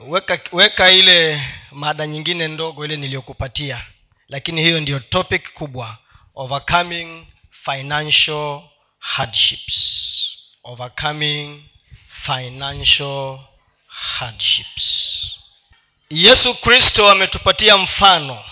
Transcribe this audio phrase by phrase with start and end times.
[0.00, 1.42] weka weka ile
[1.72, 3.84] mada nyingine ndogo ile niliyokupatia.
[4.28, 5.98] Lakini hiyo ndiyo topic kubwa.
[6.34, 7.26] Overcoming
[7.64, 8.62] financial
[8.98, 9.76] hardships.
[10.64, 11.62] Overcoming
[12.08, 13.38] financial
[13.86, 15.16] hardships.
[16.10, 18.44] Yesu kristo ametupatia mfano.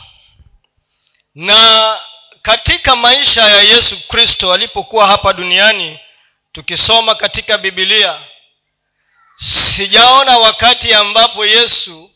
[1.35, 1.99] Na
[2.43, 5.99] katika maisha ya yesu kristo alipokuwa hapa duniani
[6.53, 8.21] tukisoma katika bibilia
[9.39, 12.11] sijaona wakati ambapo yesu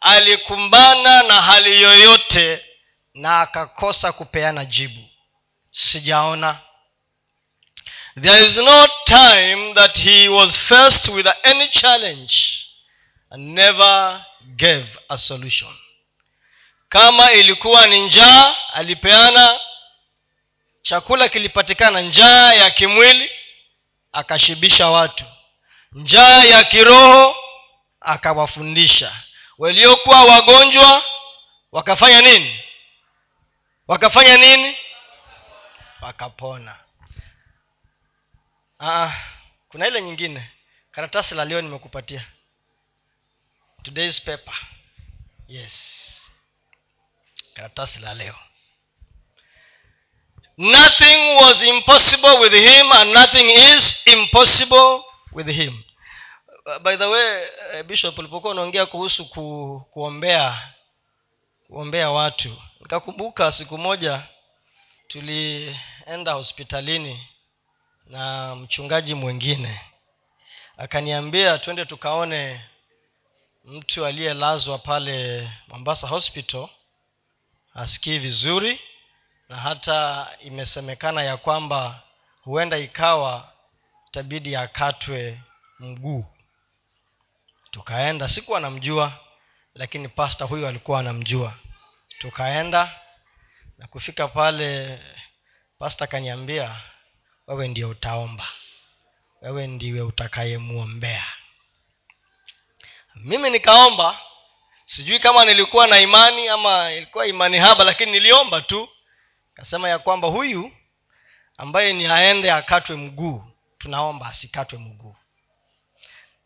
[0.00, 2.64] alikumbana na hali yoyote
[3.14, 5.08] na akakosa kupeana jibu.
[5.70, 6.58] Sijaona.
[8.22, 12.34] There is no time that he was faced with any challenge
[13.30, 14.24] and never
[14.56, 15.74] gave a solution.
[16.88, 19.60] Kama ilikuwa ni njaa alipeana
[20.82, 23.30] chakula kilipatikana njaa ya kimwili
[24.12, 25.24] akashibisha watu
[25.94, 27.36] njaa ya kiroho
[28.00, 29.22] akawafundisha.
[29.58, 31.04] Waliokuwa wagonjwa
[31.72, 32.60] wakafanya nini?
[33.88, 34.76] Wakafanya nini?
[36.00, 36.76] Wakapona.
[38.80, 39.12] Aa,
[39.68, 40.50] kuna ile nyingine.
[40.90, 42.24] Karatasi la leo nimekupatia.
[43.82, 44.54] Today's paper.
[45.48, 46.10] Yes.
[47.54, 48.34] Karatasi la leo.
[50.56, 55.02] Nothing was impossible with him and nothing is impossible
[55.34, 55.82] with him.
[56.82, 57.42] By the way
[57.80, 60.72] uh, bishop ulipokuwa unaongea kuhusu ku, kuombea
[61.66, 64.22] kuombea watu nikakumbuka siku moja
[65.08, 67.26] tulienda hospitalini
[68.06, 69.80] na mchungaji mwingine.
[70.76, 72.64] Akaniambia twende tukaone
[73.64, 76.68] mtu aliyelazwa pale mombasa hospital
[77.74, 78.80] asikii vizuri
[79.48, 82.02] na hata imesemekana ya kwamba
[82.42, 83.52] huenda ikawa
[84.14, 85.40] itabidi akatwe
[85.78, 86.24] mguu.
[87.70, 89.12] Tukaenda sikuwa namjua
[89.74, 91.54] lakini pasta huyo alikuwa anamjua.
[92.18, 93.00] Tukaenda
[93.78, 95.00] na kufika pale
[95.78, 96.80] pasta akaniambia
[97.46, 98.48] wewe ndio utaomba.
[99.42, 101.24] Wewe ndiwe utakayemwombea.
[103.14, 104.20] Mimi nikaomba
[104.84, 108.88] sijui kama nilikuwa na imani ama ilikuwa imani haba lakini niliomba tu.
[109.54, 110.72] Kasema ya kwamba huyu
[111.56, 115.16] ambaye ni aende akatwe mguu tunaomba asikatwe mguu.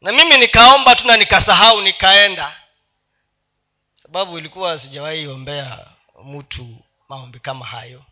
[0.01, 2.57] Na mimi nikaomba tu na nikasahau nikaenda.
[4.03, 5.87] Sababu ilikuwa sijawahi ombea
[6.25, 6.77] mtu
[7.09, 8.05] maombi kama hayo.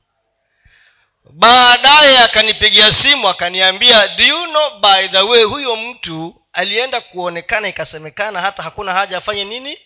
[1.30, 8.40] Baadaye akanipigia simu akaniambia do you know by the way huyo mtu alienda kuonekana ikasemekana
[8.40, 9.78] hata hakuna haja afanye nini?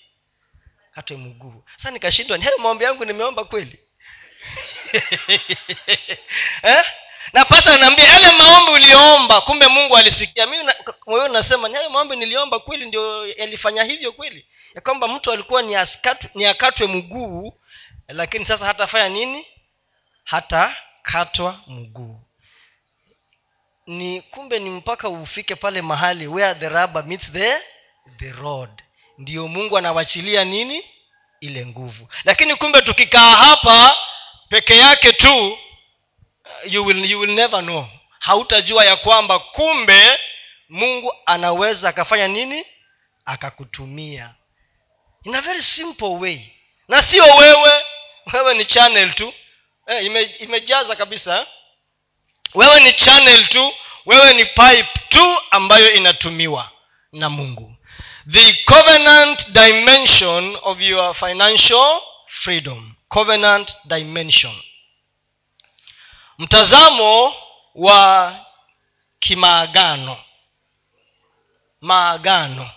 [0.94, 1.64] Katwe mguu.
[1.76, 3.80] Sasa nikashindwa ni maombi yangu nimeomba kweli?
[6.62, 6.84] Eh?
[7.32, 10.46] Na pasa anaambia yale maombi uliomba kumbe mungu alisikia.
[10.46, 10.74] Na,
[11.06, 14.46] moyoni nasema ni hayo maombi niliomba kweli ndio yalifanya hivyo kweli?
[14.74, 17.54] Ya kwamba mtu alikuwa ni, askatu, ni akatwe mguu
[18.08, 19.46] lakini sasa hatafanya nini?
[20.24, 22.20] Hata katwa mguu.
[23.86, 27.58] Ni kumbe ni mpaka ufike pale mahali where the rubber meets the
[28.18, 28.70] the road.
[29.18, 30.84] Ndiyo mungu anawachilia nini?
[31.41, 32.08] Ile nguvu.
[32.24, 33.97] Lakini kumbe tukikaa hapa
[34.48, 35.58] peke yake tu
[36.65, 37.87] you will, you will never know.
[38.19, 40.19] Hautajua ya kwamba kumbe
[40.69, 42.65] mungu anaweza akafanya nini?
[43.25, 44.34] Akakutumia.
[45.25, 46.41] In a very simple way.
[46.88, 47.71] Na sio wewe.
[48.32, 49.32] Wewe ni channel tu.
[49.87, 51.47] Eh, ime, imejaza kabisa
[52.54, 53.75] wewe ni channel tu.
[54.06, 56.71] Wewe ni pipe tu ambayo inatumiwa
[57.12, 57.75] na mungu.
[58.31, 62.94] The covenant dimension of your financial freedom.
[63.09, 64.53] Covenant dimension
[66.41, 67.34] mtazamo
[67.75, 68.34] wa
[69.19, 70.17] kimaagano.
[71.81, 72.71] Maagano.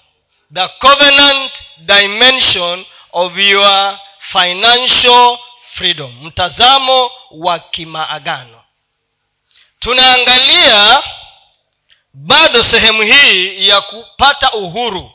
[0.53, 5.39] The covenant dimension of your financial
[5.71, 6.11] freedom.
[6.25, 8.63] Mtazamo wa kimaagano.
[9.79, 11.03] Tunaangalia
[12.13, 15.11] bado sehemu hii ya kupata uhuru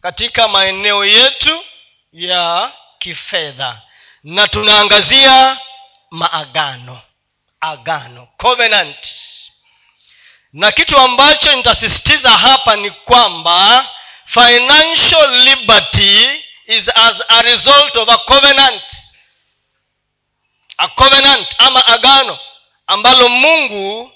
[0.00, 1.64] katika maeneo yetu
[2.12, 3.82] ya kifedha.
[4.22, 5.58] Na tunaangazia
[6.10, 7.00] maagano
[7.70, 9.06] agano covenant.
[10.52, 13.88] Na kitu ambacho nitasisitiza hapa ni kwamba
[14.24, 18.82] financial liberty is as a result of a covenant.
[20.76, 22.38] A covenant ama agano
[22.86, 24.12] ambalo mungu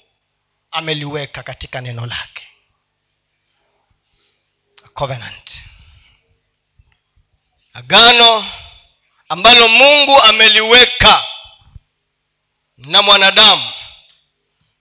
[0.70, 2.46] ameliweka katika neno lake.
[4.84, 5.50] A covenant.
[7.72, 8.46] Agano
[9.28, 11.24] ambalo mungu ameliweka
[12.86, 13.72] na mwanadamu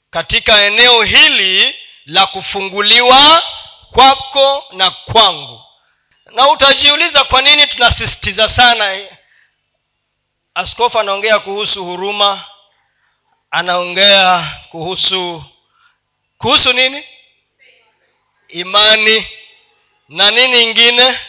[0.10, 1.76] katika eneo hili
[2.06, 3.44] la kufunguliwa
[3.92, 5.64] kwako na kwangu.
[6.32, 9.08] Na utajiuliza kwa nini tunasisitiza sana
[10.56, 12.46] askofu anaongea kuhusu huruma
[13.52, 15.44] anaongea kuhusu
[16.38, 17.04] kuhusu nini?
[18.48, 19.28] Imani.
[20.10, 21.20] Na nini ingine?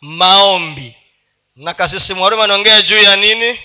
[0.00, 0.96] Maombi.
[1.56, 3.60] Na kasisi mwaruma anaongea juu ya nini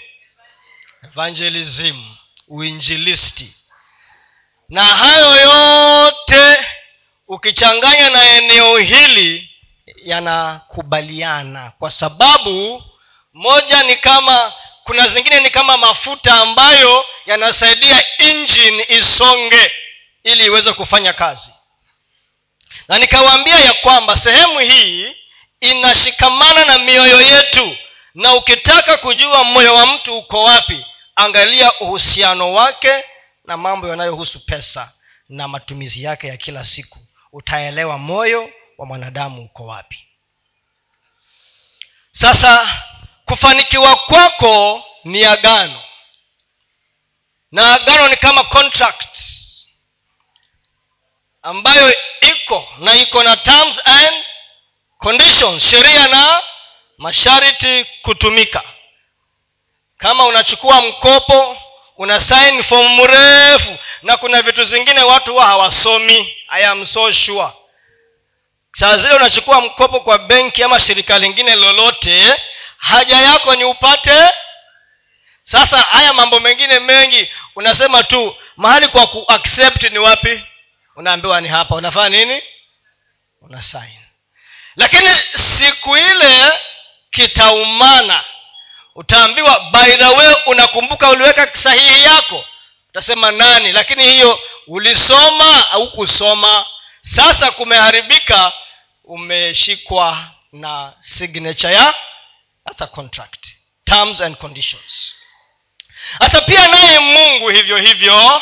[1.05, 2.15] evangelism
[2.47, 3.55] uinjilisti.
[4.69, 6.65] Na hayo yote
[7.27, 9.49] ukichanganya na eneo hili
[10.03, 11.71] yanakubaliana.
[11.79, 12.83] Kwa sababu
[13.33, 14.53] moja ni kama
[14.83, 19.71] kuna zingine ni kama mafuta ambayo yanasaidia injini isonge
[20.23, 21.53] ili iweze kufanya kazi.
[22.87, 25.15] Na nikawaambia ya kwamba sehemu hii
[25.61, 27.77] inashikamana na mioyo yetu.
[28.15, 30.85] Na ukitaka kujua moyo wa mtu uko wapi
[31.15, 33.03] angalia uhusiano wake
[33.45, 34.91] na mambo yanayohusu pesa
[35.29, 36.99] na matumizi yake ya kila siku.
[37.31, 40.07] Utaelewa moyo wa mwanadamu uko wapi.
[42.11, 42.81] Sasa
[43.25, 45.81] kufanikiwa kwako ni agano.
[47.51, 49.17] Na agano ni kama contract
[51.41, 54.25] ambayo iko na iko na terms and
[54.97, 56.41] conditions sheria na
[56.97, 58.63] masharti kutumika
[59.97, 61.57] kama unachukua mkopo
[61.97, 66.37] una sign form mrefu na kuna vitu zingine watu huwa hawasomi.
[66.49, 67.47] I am so sure.
[68.73, 72.41] Saa zile unachukua mkopo kwa benki ama shirika lingine lolote
[72.77, 74.29] haja yako ni upate.
[75.43, 80.43] Sasa haya mambo mengine mengi unasema tu mahali kwa kuaccept ni wapi?
[80.95, 81.75] Unaambiwa ni hapa.
[81.75, 82.41] Unafanya nini?
[83.41, 83.99] Una sign.
[84.75, 85.09] Lakini
[85.57, 86.51] siku ile
[87.11, 88.23] kitaumana
[88.95, 92.45] utaambiwa by the way unakumbuka uliweka sahihi yako.
[92.89, 93.71] Utasema nani?
[93.71, 96.65] Lakini hiyo ulisoma au kusoma
[97.01, 98.51] sasa kumeharibika
[99.03, 100.17] umeshikwa
[100.51, 101.93] na signature ya
[102.65, 103.45] that's a contract.
[103.83, 105.15] Terms and conditions.
[106.19, 108.41] Hata pia naye mungu hivyo hivyo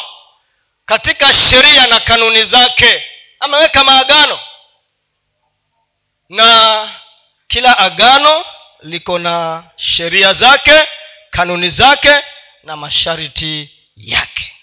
[0.85, 3.03] katika sheria na kanuni zake
[3.39, 4.39] ameweka maagano.
[6.29, 6.89] Na
[7.47, 8.45] kila agano
[8.83, 10.87] liko na sheria zake
[11.29, 12.23] kanuni zake
[12.63, 14.53] na masharti yake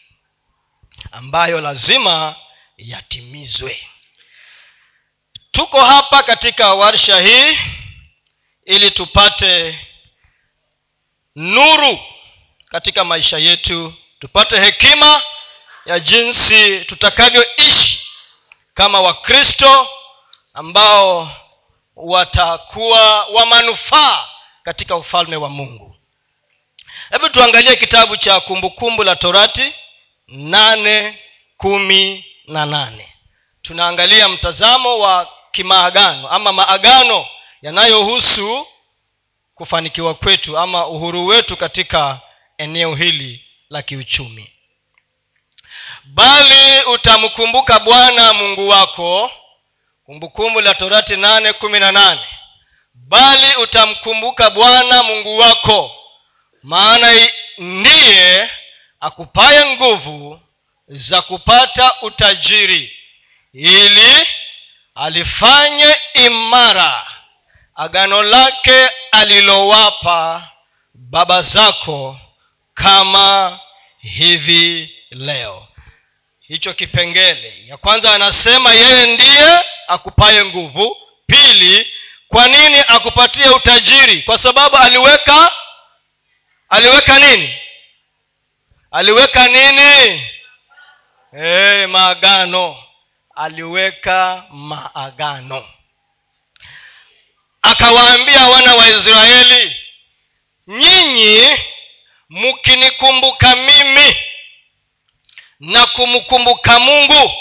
[1.13, 2.37] ambayo lazima
[2.77, 3.87] yatimizwe.
[5.51, 7.59] Tuko hapa katika warsha hii
[8.65, 9.79] ili tupate
[11.37, 11.99] nuru
[12.71, 15.23] katika maisha yetu tupate hekima
[15.87, 18.03] ya jinsi tutakavyoishi
[18.75, 19.89] kama wakristo
[20.55, 21.31] ambao
[22.03, 24.29] watakuwa wa manufaa
[24.63, 25.97] katika ufalme wa mungu.
[27.11, 29.73] Hebu tuangalie kitabu cha kumbukumbu la torati
[30.29, 31.19] nane
[31.57, 33.09] kumi na nane.
[33.63, 37.27] Tunaangalia mtazamo wa kimaagano ama maagano
[37.63, 38.67] yanayohusu
[39.55, 42.21] kufanikiwa kwetu ama uhuru wetu katika
[42.59, 44.51] eneo hili la kiuchumi.
[46.05, 49.31] Bali utamkumbuka bwana mungu wako
[50.15, 52.21] kumbukumbu la torati nane kumi na nane.
[52.95, 55.97] Bali utamkumbuka bwana mungu wako
[56.63, 57.29] maana
[57.59, 58.51] ndiye
[59.01, 60.41] akupaye nguvu
[60.89, 62.93] za kupata utajiri
[63.53, 64.27] ili
[64.95, 67.07] alifanye imara
[67.75, 70.49] agano lake alilowapa
[70.95, 72.19] baba zako
[72.75, 73.59] kama
[74.03, 75.67] hivi leo.
[76.41, 80.97] Hicho kipengele ya kwanza anasema yeye ndiye akupaye nguvu.
[81.27, 81.93] Pili
[82.29, 84.23] kwa nini akupatie utajiri?
[84.23, 85.53] Kwa sababu aliweka
[86.69, 87.55] aliweka nini?
[88.91, 90.23] Aliweka nini?
[91.33, 92.85] Hey, maagano.
[93.35, 95.69] Aliweka maagano.
[97.63, 99.77] Akawaambia wana wa israeli
[100.67, 101.49] nyinyi
[102.31, 104.17] mkinikumbuka mimi
[105.61, 107.33] na kumkumbuka mungu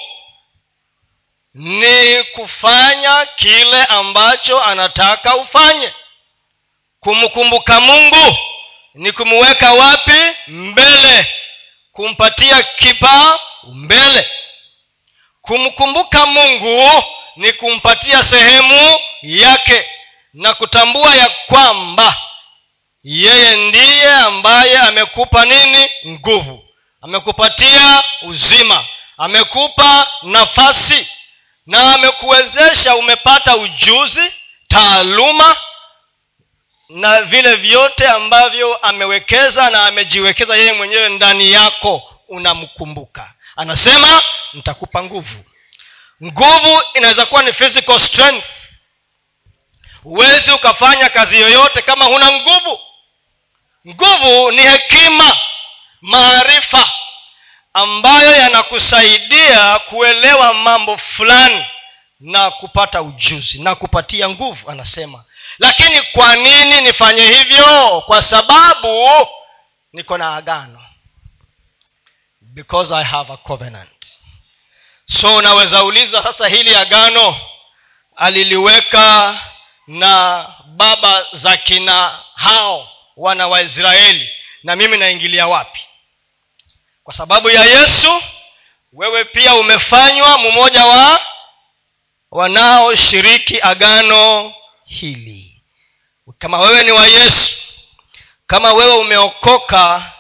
[1.54, 5.94] ni kufanya kile ambacho anataka ufanye.
[7.00, 8.38] Kumkumbuka mungu
[8.94, 10.22] ni kumuweka wapi?
[10.48, 11.28] Mbele.
[11.92, 14.30] Kumpatia kipa mbele.
[15.42, 17.04] Kumkumbuka mungu
[17.36, 19.90] ni kumpatia sehemu yake
[20.34, 22.18] na kutambua ya kwamba
[23.04, 25.90] yeye ndiye ambaye amekupa nini?
[26.08, 26.66] Nguvu.
[27.02, 28.86] Amekupatia uzima.
[29.18, 31.08] Amekupa nafasi
[31.66, 34.34] na amekuwezesha umepata ujuzi
[34.68, 35.56] taaluma
[36.90, 43.34] na vile vyote ambavyo amewekeza na amejiwekeza yeye mwenyewe ndani yako unamkumbuka.
[43.56, 44.22] Anasema
[44.54, 45.46] nitakupa nguvu.
[46.24, 48.46] Nguvu inaweza kuwa ni physical strength.
[50.04, 52.80] Huwezi ukafanya kazi yoyote kama huna nguvu.
[53.88, 55.38] Nguvu ni hekima
[56.02, 56.90] maarifa
[57.80, 61.66] ambayo yanakusaidia kuelewa mambo fulani
[62.20, 65.24] na kupata ujuzi na kupatia nguvu anasema.
[65.60, 68.02] Lakini kwa nini nifanye hivyo?
[68.06, 69.10] Kwa sababu
[69.94, 70.82] niko na agano.
[72.42, 74.06] Because i have a covenant.
[75.06, 77.36] So unaweza uliza sasa hili agano
[78.16, 79.38] aliliweka
[79.88, 84.30] na baba za kina hao wana wa israeli
[84.64, 85.80] na mimi naingilia wapi
[87.10, 88.24] kwa sababu ya yesu
[88.94, 91.22] wewe pia umefanywa mmoja wa
[92.32, 94.54] wanaoshiriki agano
[94.86, 95.62] hili.
[96.38, 97.56] Kama wewe ni wa yesu
[98.48, 100.12] kama wewe umeokoka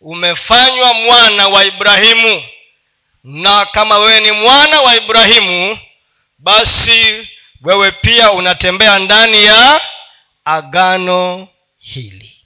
[0.00, 2.44] umefanywa mwana wa ibrahimu
[3.24, 5.78] na kama wewe ni mwana wa ibrahimu
[6.38, 7.28] basi
[7.62, 9.80] wewe pia unatembea ndani ya
[10.44, 12.36] agano hili.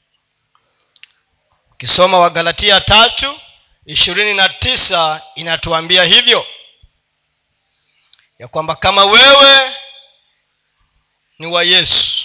[1.73, 3.41] Ukisoma wagalatia tatu
[3.89, 6.47] ishirini na tisa inatuambia hivyo.
[8.39, 9.77] Ya kwamba kama wewe
[11.39, 12.25] ni wa yesu.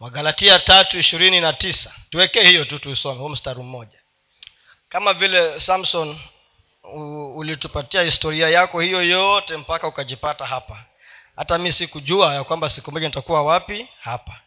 [0.00, 1.94] Wagalatia tatu ishirini na tisa.
[2.10, 3.98] Tuwekee hiyo tu tuisome huu mstari mmoja.
[4.88, 6.18] Kama vile samson
[7.34, 10.84] ulitupatia historia yako hiyo yote mpaka ukajipata hapa.
[11.36, 13.88] Hata mi sikujua ya kwamba siku moja nitakuwa wapi?
[14.00, 14.40] Hapa.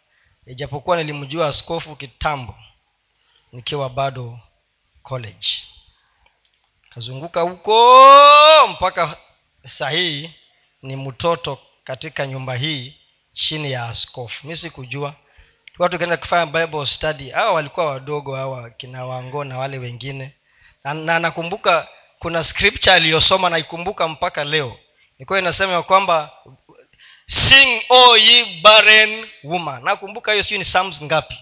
[0.46, 2.56] Ijapokuwa nilimjua askofu kitambo
[3.52, 4.40] nikiwa bado
[5.04, 5.48] college
[6.94, 9.18] kazunguka huko mpaka
[9.66, 10.32] sahii
[10.82, 12.98] ni mtoto katika nyumba hii
[13.34, 14.48] chini ya askofu.
[14.48, 15.16] Mi sikujua.
[15.80, 17.30] Watu tukaenda kufanya bible study.
[17.30, 20.36] Hawa walikuwa wadogo hawa kina wango na wale wengine.
[20.84, 21.88] Na, na nakumbuka
[22.20, 24.80] kuna scripture aliyosoma naikumbuka mpaka leo.
[25.18, 26.32] Ilikuwa inasema ya kwamba
[27.26, 28.18] sing o
[28.62, 29.84] barren woman.
[29.84, 31.38] Nakumbuka hiyo sijui ni psalms ngapi.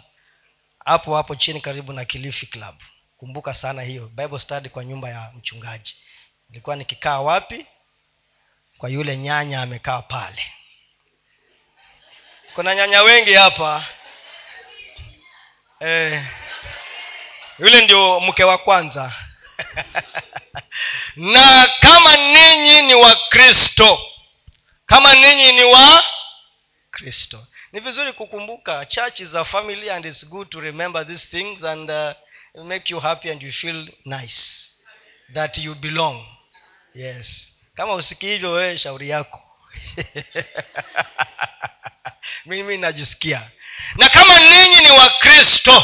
[0.85, 2.75] Hapo hapo chini karibu na kilifi club
[3.19, 5.95] kumbuka sana hiyo bible study kwa nyumba ya mchungaji.
[6.49, 7.65] Ilikuwa nikikaa wapi?
[8.77, 10.45] Kwa yule nyanya amekaa pale.
[12.53, 13.85] Kuna nyanya wengi hapa.
[15.79, 16.23] Eh,
[17.59, 19.13] yule ndio mke wa kwanza.
[21.15, 23.99] Na kama ninyi ni wakristo
[24.85, 26.03] kama ninyi ni wa
[26.91, 27.47] kristo.
[27.71, 31.89] Ni vizuri kukumbuka church is a family and it's good to remember these things and
[31.89, 32.11] uh,
[32.63, 34.69] make you happy and you feel nice.
[35.33, 36.25] That you belong.
[36.93, 37.49] Yes.
[37.75, 39.41] Kama usikii hivyo wewe shauri yako.
[42.45, 43.49] Mimi najisikia.
[43.95, 45.83] Na kama ninyi ni wakristo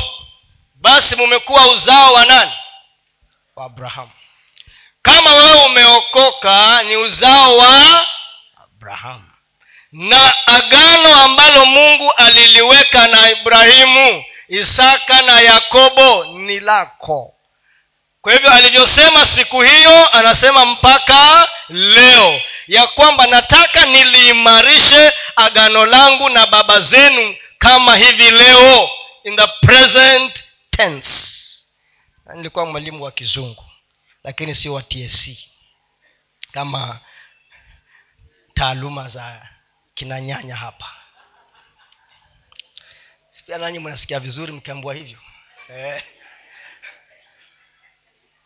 [0.75, 2.51] basi mumekuwa uzao wa nani?
[3.55, 4.11] Wa abrahamu
[5.05, 8.05] kama wewe umeokoka ni uzao wa
[8.63, 9.29] abrahamu
[9.91, 17.31] na agano ambalo mungu aliliweka na ibrahimu isaka na yakobo ni lako.
[18.21, 26.45] Kwa hivyo alivyosema siku hiyo anasema mpaka leo ya kwamba nataka niliimarishe agano langu na
[26.47, 28.89] baba zenu kama hivi leo
[29.23, 31.27] in the present tense.
[32.35, 33.65] Nilikuwa mwalimu wa kizungu
[34.23, 35.29] lakini sio wa tsc
[36.51, 36.99] kama
[38.53, 39.41] taaluma za
[39.93, 40.85] kinanyanya hapa
[43.45, 45.17] pia nanyi mnasikia vizuri mkiambua hivyo.
[45.69, 46.03] Eh.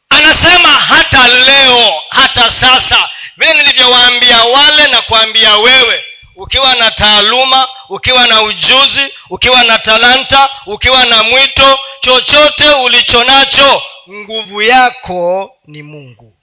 [0.10, 6.04] anasema hata leo hata sasa vile nilivyowaambia wale na kuambia wewe
[6.36, 13.84] ukiwa na taaluma ukiwa na ujuzi ukiwa na talanta ukiwa na mwito chochote ulicho nacho
[14.10, 16.38] nguvu yako ni mungu.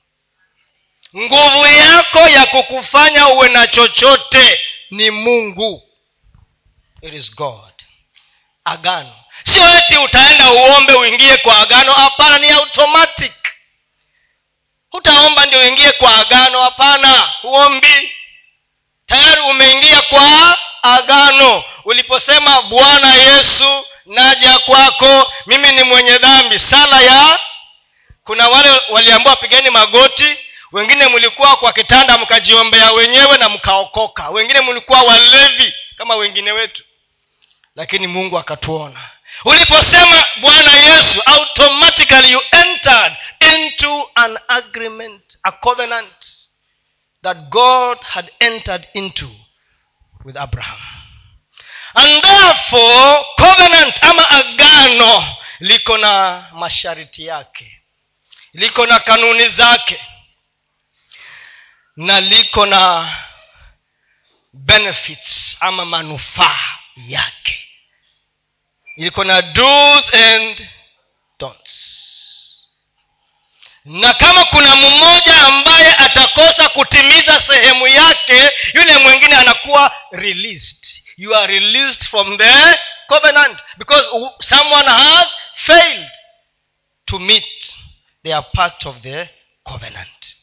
[1.16, 4.60] Nguvu yako ya kukufanya uwe na chochote
[4.90, 5.82] ni mungu.
[7.02, 7.65] It is god
[8.66, 9.12] agano.
[9.44, 13.32] Sio eti utaenda uombe uingie kwa agano hapana ni automatic.
[14.90, 18.12] Hutaomba ndio uingie kwa agano hapana huombi.
[19.06, 21.64] Tayari umeingia kwa agano.
[21.84, 26.58] Uliposema bwana yesu naja kwako mimi ni mwenye dhambi.
[26.58, 27.38] Sala ya
[28.24, 30.36] kuna wale waliambua pigeni magoti.
[30.72, 34.28] Wengine mlikuwa kwa kitanda mkajiombea wenyewe na mkaokoka.
[34.30, 36.82] Wengine mlikuwa walevi kama wengine wetu
[37.76, 39.10] lakini mungu akatuona.
[39.44, 43.12] Uliposema bwana yesu automatically you entered
[43.54, 46.24] into an agreement a covenant
[47.22, 49.30] that god had entered into
[50.24, 50.78] with abraham.
[51.94, 57.80] And therefore covenant ama agano liko na masharti yake
[58.54, 60.00] liko na kanuni zake
[61.96, 63.12] na liko na
[64.52, 66.58] benefits ama manufaa
[66.96, 67.65] yake
[68.96, 70.68] iko na do's and
[71.38, 71.92] don'ts.
[73.84, 81.02] Na kama kuna mmoja ambaye atakosa kutimiza sehemu yake yule mwingine anakuwa released.
[81.16, 84.08] You are released from the covenant because
[84.40, 86.10] someone has failed
[87.04, 87.74] to meet
[88.22, 89.28] their part of the
[89.62, 90.36] covenant.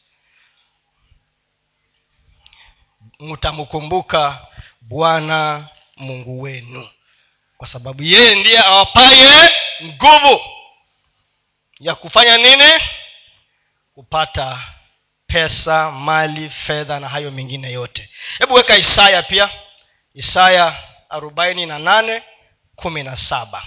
[3.20, 4.46] Mtamkumbuka
[4.80, 6.88] bwana mungu wenu
[7.64, 10.40] kwa sababu yeye ndiye awapaye nguvu
[11.80, 12.72] ya kufanya nini?
[13.94, 14.58] Kupata
[15.26, 18.10] pesa mali fedha na hayo mengine yote.
[18.38, 19.50] Hebu weka isaya pia.
[20.14, 22.22] Isaya arobaini na nane
[22.76, 23.62] kumi na saba.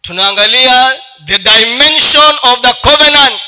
[0.00, 3.42] Tunaangalia the dimension of the covenant.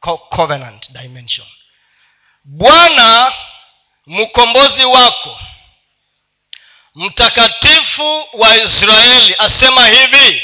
[0.00, 1.46] Co- covenant dimension.
[2.44, 3.32] Bwana
[4.06, 5.40] mkombozi wako
[6.94, 10.42] mtakatifu wa israeli asema hivi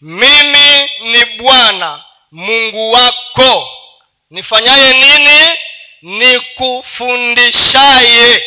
[0.00, 3.70] mimi ni bwana mungu wako.
[4.30, 5.58] Nifanyaye nini?
[6.02, 8.46] Nikufundishaye.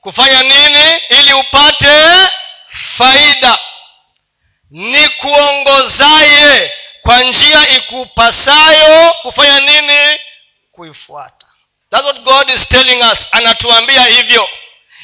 [0.00, 1.00] Kufanya nini?
[1.08, 2.28] Ili upate
[2.70, 3.58] faida.
[4.70, 6.72] Nikuongozaye
[7.02, 10.18] kwa njia ikupasayo kufanya nini?
[10.72, 11.46] Kuifuata.
[11.90, 13.28] That's what god is telling us.
[13.32, 14.48] Anatuambia hivyo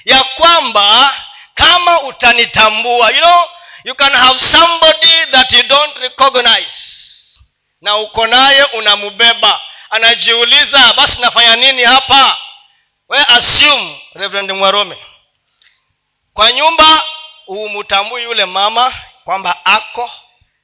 [0.05, 1.15] ya kwamba
[1.55, 3.49] kama utanitambua you know
[3.85, 6.75] you can have somebody that you don't recognize.
[7.81, 9.61] Na uko naye unamubeba.
[9.91, 12.37] Anajiuliza basi nafanya nini hapa?
[13.09, 14.97] We assume reverend mwarome
[16.35, 17.03] kwa nyumba
[17.47, 18.95] umutambui yule mama
[19.25, 20.11] kwamba ako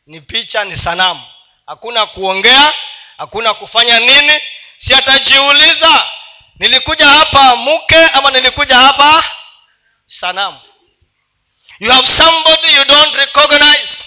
[0.07, 1.23] ni picha ni sanamu.
[1.67, 2.73] Hakuna kuongea
[3.19, 4.41] hakuna kufanya nini.
[4.79, 6.05] Si atajiuliza
[6.61, 9.25] nilikuja hapa mke ama nilikuja hapa
[10.07, 10.61] sanamu?
[11.79, 14.05] You have somebody you don't recognize.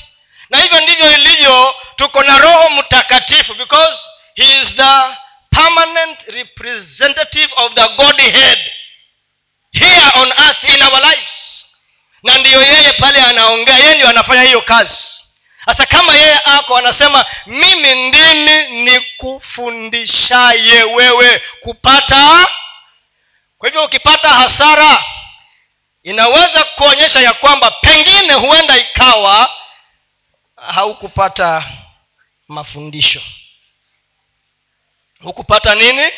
[0.50, 3.98] Na hivyo ndivyo ilivyo tuko na roho mtakatifu because
[4.36, 5.00] he is the
[5.50, 8.72] permanent representative of the godhead
[9.72, 11.66] here on earth in our lives.
[12.24, 15.13] Na ndiyo yeye pale anaongea yeye ndio anafanya hiyo kazi
[15.66, 22.48] sasa kama yeye ako anasema mimi ndimi nikufundishaye wewe kupata.
[23.58, 25.04] Kwa hivyo ukipata hasara
[26.04, 29.56] inaweza kuonyesha ya kwamba pengine huenda ikawa
[30.56, 31.70] haukupata
[32.48, 33.22] mafundisho.
[35.22, 36.12] Hukupata nini?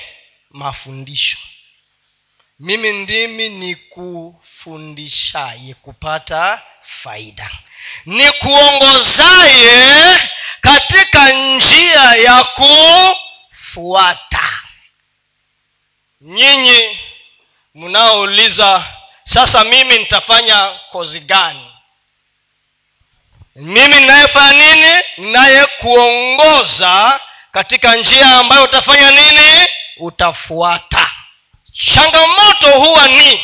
[0.51, 1.38] Mafundisho.
[2.60, 6.62] Mimi ndimi nikufundishaye kupata
[7.04, 7.52] faida.
[8.06, 10.19] Nikuongozaye
[10.62, 14.50] katika njia ya kufuata.
[16.21, 17.00] Nyinyi
[17.76, 18.84] mnaouliza
[19.24, 21.71] sasa mimi nitafanya kozi gani?
[23.56, 25.02] Mimi ninayefanya nini?
[25.17, 27.19] Ninayekuongoza
[27.52, 29.67] katika njia ambayo utafanya nini?
[29.98, 31.12] Utafuata.
[31.74, 33.43] Changamoto huwa ni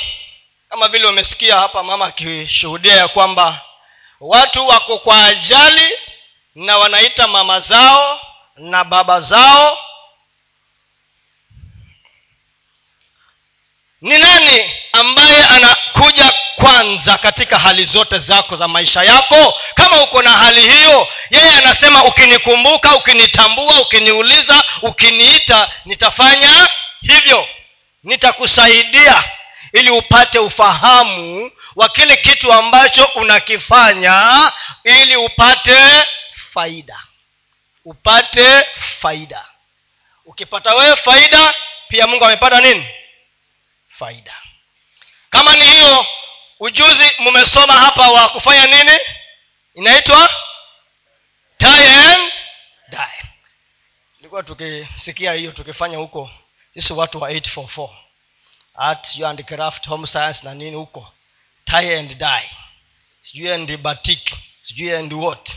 [0.72, 3.62] kama vile umesikia hapa mama akishuhudia ya kwamba
[4.20, 5.92] watu wako kwa ajali
[6.56, 8.22] na wanaita mama zao
[8.58, 9.80] na baba zao.
[14.02, 19.60] Ni nani ambaye anakuja kwanza katika hali zote zako za maisha yako?
[19.74, 26.68] Kama uko na hali hiyo yeye anasema ukinikumbuka ukinitambua ukiniuliza ukiniita nitafanya
[27.02, 27.48] hivyo.
[28.04, 29.24] Nitakusaidia
[29.74, 34.52] ili upate ufahamu wa kile kitu ambacho unakifanya
[34.84, 36.06] ili upate
[36.54, 37.00] faida.
[37.86, 38.64] Upate
[39.00, 39.46] faida.
[40.26, 41.54] Ukipata wewe faida
[41.88, 42.88] pia mungu amepata nini?
[43.90, 44.34] Faida.
[45.30, 46.06] Kama ni hiyo
[46.60, 49.00] ujuzi mmesoma hapa wa kufanya nini?
[49.76, 50.30] Inaitwa
[54.46, 56.30] tukisikia hiyo tukifanya huko
[56.74, 57.90] sisi watu wa 844
[58.76, 61.08] art and home science na nini huko?
[61.66, 62.50] Tie and die
[63.22, 65.50] sijui and batik sijui and what.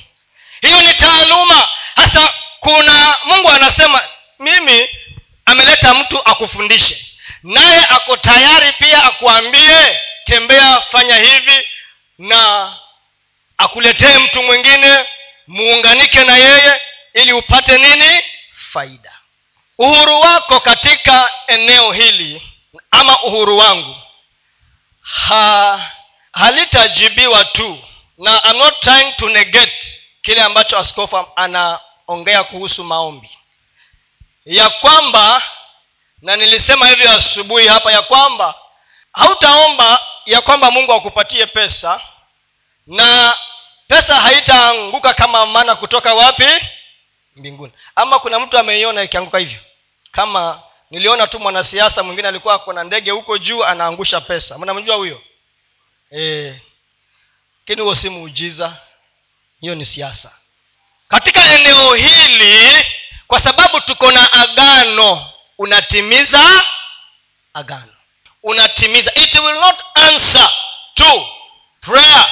[0.61, 1.69] Hiyo ni taaluma.
[1.97, 4.03] Hasa kuna mungu anasema
[4.39, 4.89] mimi
[5.45, 7.07] ameleta mtu akufundishe.
[7.43, 11.69] Naye ako tayari pia akuambie tembea fanya hivi
[12.19, 12.73] na
[13.59, 15.07] akuletee mtu mwingine
[15.47, 16.81] muunganike na yeye
[17.15, 18.21] ili upate nini?
[18.73, 19.13] Faida.
[19.79, 22.43] Uhuru wako katika eneo hili
[23.01, 23.97] ama uhuru wangu.
[25.03, 25.91] Ha,
[26.33, 27.79] halitajibiwa tu.
[28.19, 33.31] Na I'm not trying to negate kile ambacho askofu anaongea kuhusu maombi.
[34.45, 35.43] Ya kwamba
[36.23, 38.55] na nilisema hivyo asubuhi hapa ya kwamba
[39.13, 42.01] hautaomba ya kwamba mungu akupatie pesa
[42.87, 43.37] na
[43.89, 46.47] pesa haitaanguka kama mana kutoka wapi?
[47.37, 47.73] Mbinguni.
[47.97, 49.61] Ama kuna mtu ameiona ikianguka hivyo
[50.13, 54.59] kama niliona tu mwanasiasa mwingine alikuwa kuna ndege huko juu anaangusha pesa.
[54.59, 55.23] Mnamjua huyo?
[56.11, 58.77] Lakini e, huo si muujiza.
[59.61, 60.33] Hiyo ni siasa.
[61.09, 62.87] Katika eneo hili
[63.27, 66.63] kwa sababu tuko na agano unatimiza
[67.55, 67.93] agano.
[68.43, 69.15] Unatimiza.
[69.15, 70.51] It will not answer
[70.95, 71.29] to
[71.81, 72.27] prayer.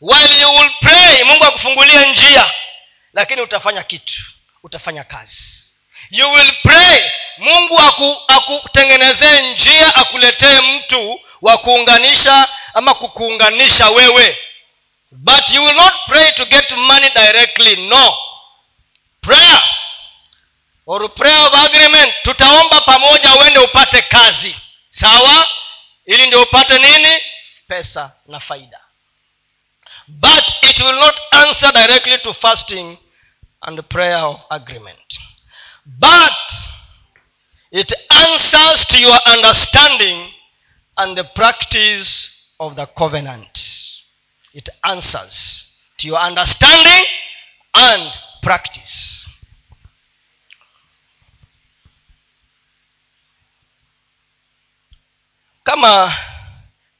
[0.00, 2.52] While you will pray mungu akufungulie njia
[3.12, 4.22] lakini utafanya kitu.
[4.62, 5.63] Utafanya kazi
[6.14, 7.10] you will pray.
[7.38, 7.78] Mungu
[8.28, 14.38] akutengenezee aku njia akuletee mtu wa kuunganisha ama kukuunganisha wewe.
[15.10, 18.18] But you will not pray to get money directly no.
[19.20, 19.62] Prayer.
[20.86, 22.14] Or prayer of agreement.
[22.22, 24.56] Tutaomba pamoja uende upate kazi.
[24.90, 25.46] Sawa?
[26.06, 27.16] Ili ndio upate nini?
[27.68, 28.80] Pesa na faida.
[30.08, 32.98] But it will not answer directly to fasting
[33.60, 35.18] and prayer of agreement
[35.86, 36.32] but
[37.70, 40.30] it answers to your understanding
[40.96, 43.58] and the practice of the covenant.
[44.52, 45.66] It answers
[45.98, 47.04] to your understanding
[47.74, 49.26] and practice.
[55.64, 56.14] Kama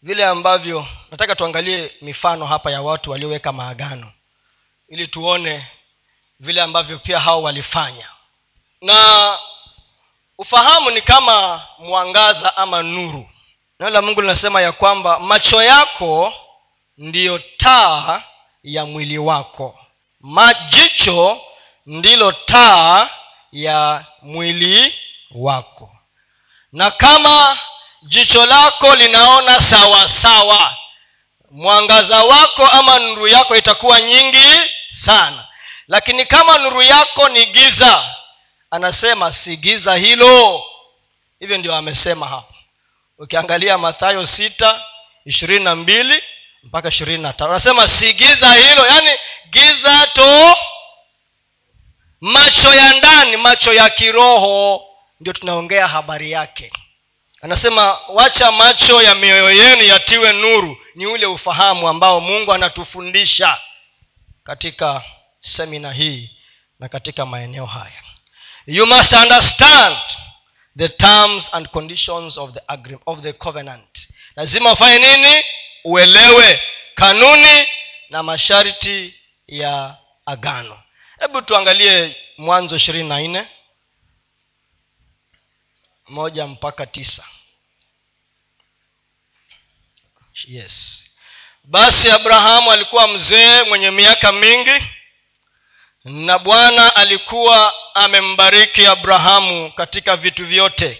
[0.03, 4.12] vile ambavyo nataka tuangalie mifano hapa ya watu walioweka maagano
[4.88, 5.66] ili tuone
[6.40, 8.09] vile ambavyo pia hao walifanya
[8.85, 9.38] na
[10.38, 13.29] ufahamu ni kama mwangaza ama nuru.
[13.81, 16.33] Neno la mungu linasema ya kwamba macho yako
[16.99, 18.23] ndiyo taa
[18.62, 19.79] ya mwili wako.
[20.20, 21.40] Majicho
[21.87, 23.09] ndilo taa
[23.53, 24.94] ya mwili
[25.35, 25.90] wako.
[26.73, 27.59] Na kama
[28.03, 30.75] jicho lako linaona sawasawa sawa
[31.51, 34.44] mwangaza wako ama nuru yako itakuwa nyingi
[34.88, 35.47] sana.
[35.88, 38.14] Lakini kama nuru yako ni giza
[38.74, 40.64] anasema si giza hilo.
[41.40, 42.54] Hivyo ndio amesema hapo.
[43.18, 44.82] Ukiangalia mathayo sita
[45.24, 46.22] ishirini na mbili
[46.62, 47.50] mpaka ishirini na tano.
[47.50, 48.87] Anasema si giza hilo.
[48.87, 49.10] Yaani
[49.50, 50.56] giza to
[52.20, 54.84] macho ya ndani macho ya kiroho.
[55.20, 56.72] Ndio tunaongea habari yake.
[57.42, 60.76] Anasema wacha macho ya mioyo yenu yatiwe nuru.
[60.94, 63.58] Ni ule ufahamu ambao mungu anatufundisha
[64.44, 65.02] katika
[65.38, 66.30] semina hii
[66.80, 68.02] na katika maeneo haya
[68.66, 69.96] you must understand
[70.77, 74.09] the terms and conditions of the, agreement, of the covenant.
[74.37, 75.44] Lazima ufanye nini?
[75.85, 76.62] Uelewe
[76.94, 77.66] kanuni
[78.11, 79.14] na masharti
[79.46, 79.96] ya
[80.27, 80.83] agano.
[81.20, 83.46] Hebu tuangalie mwanzo ishirini na nne
[86.09, 87.24] moja mpaka tisa.
[90.46, 91.05] Yes.
[91.64, 94.85] Basi abrahamu alikuwa mzee mwenye miaka mingi
[96.05, 100.99] na bwana alikuwa amembariki abrahamu katika vitu vyote.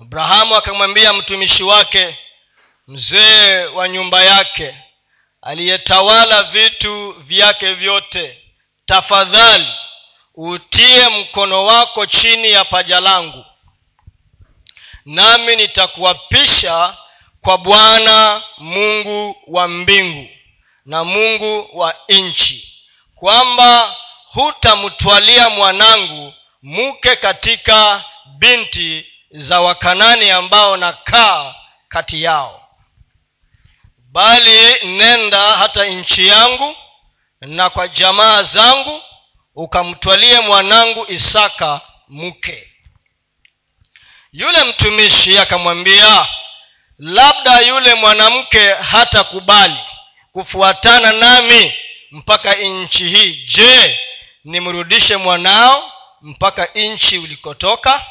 [0.00, 2.18] Abrahamu akamwambia mtumishi wake
[2.88, 4.76] mzee wa nyumba yake
[5.42, 8.38] aliyetawala vitu vyake vyote
[8.86, 9.72] tafadhali
[10.34, 13.44] utie mkono wako chini ya paja langu
[15.04, 16.96] nami nitakuapisha
[17.40, 20.28] kwa bwana mungu wa mbingu
[20.86, 22.71] na mungu wa nchi
[23.22, 23.96] kwamba
[24.28, 28.04] hutamtwalia mwanangu mke katika
[28.38, 31.54] binti za wakanani ambao nakaa
[31.88, 32.68] kati yao.
[34.12, 36.76] Bali nenda hata nchi yangu
[37.40, 39.02] na kwa jamaa zangu
[39.54, 42.68] ukamtwalie mwanangu isaka mke
[44.32, 46.26] yule mtumishi akamwambia
[46.98, 49.80] labda yule mwanamke hatakubali
[50.32, 51.74] kufuatana nami
[52.12, 53.34] mpaka nchi hii.
[53.34, 54.00] Je
[54.44, 58.06] nimrudishe mwanao mpaka nchi ulikotoka?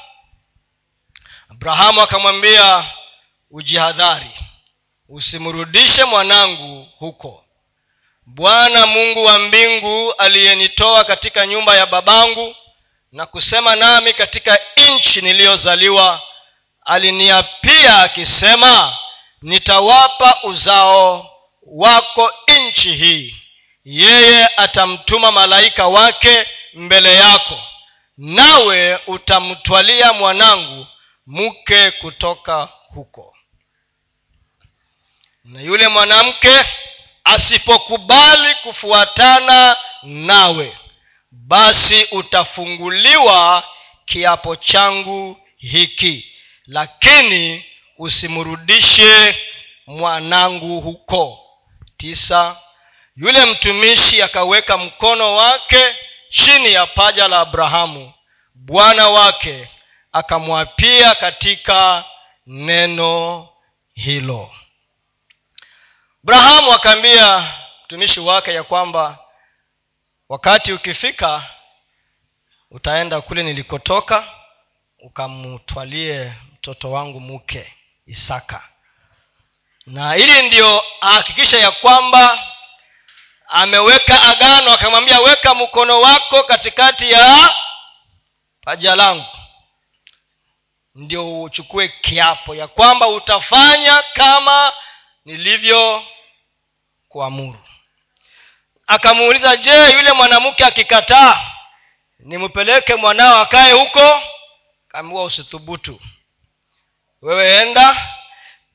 [1.52, 2.86] Abrahamu akamwambia
[3.52, 4.32] ujihadhari
[5.10, 7.46] usimrudishe mwanangu huko.
[8.26, 12.56] Bwana mungu wa mbingu aliyenitoa katika nyumba ya babangu
[13.12, 14.60] na kusema nami katika
[14.90, 16.22] nchi niliyozaliwa
[16.86, 18.98] aliniapia akisema
[19.42, 23.36] nitawapa uzao wako nchi hii
[23.86, 27.60] yeye atamtuma malaika wake mbele yako.
[28.18, 30.88] Nawe utamtwalia mwanangu
[31.28, 33.36] mke kutoka huko.
[35.44, 36.66] Na yule mwanamke
[37.24, 40.78] asipokubali kufuatana nawe
[41.32, 43.64] basi utafunguliwa
[44.06, 46.26] kiapo changu hiki
[46.66, 47.66] lakini
[47.98, 49.36] usimrudishe
[49.88, 51.40] mwanangu huko.
[51.98, 52.58] Tisa
[53.16, 55.96] yule mtumishi akaweka mkono wake
[56.30, 58.14] chini ya paja la abrahamu.
[58.56, 59.70] Bwana wake
[60.12, 62.04] akamwapia katika
[62.48, 63.50] neno
[63.94, 64.52] hilo.
[66.24, 67.54] Abrahamu akaambia
[67.86, 69.20] mtumishi wake ya kwamba
[70.30, 71.44] wakati ukifika
[72.72, 74.28] utaenda kule nilikotoka
[75.00, 77.74] ukamtwalie mtoto wangu mke
[78.06, 78.64] isaka.
[79.86, 82.51] Na ili ndio ahakikisha ya kwamba
[83.52, 87.54] ameweka agano akamwambia weka mkono wako katikati ya
[88.62, 89.26] paja langu.
[90.96, 94.74] Ndio uchukue kiapo ya kwamba utafanya kama
[95.26, 96.06] nilivyo
[97.10, 97.60] kuamuru
[98.88, 101.42] akamuuliza je yule mwanamke akikataa
[102.20, 104.22] nimpeleke mwanao akae huko?
[104.88, 106.02] Kaambiwa usithubutu.
[107.22, 108.10] Wewe enda.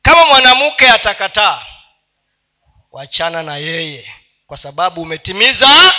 [0.02, 1.62] Kama mwanamke atakataa
[2.92, 4.12] wachana na yeye
[4.46, 5.94] kwa sababu umetimiza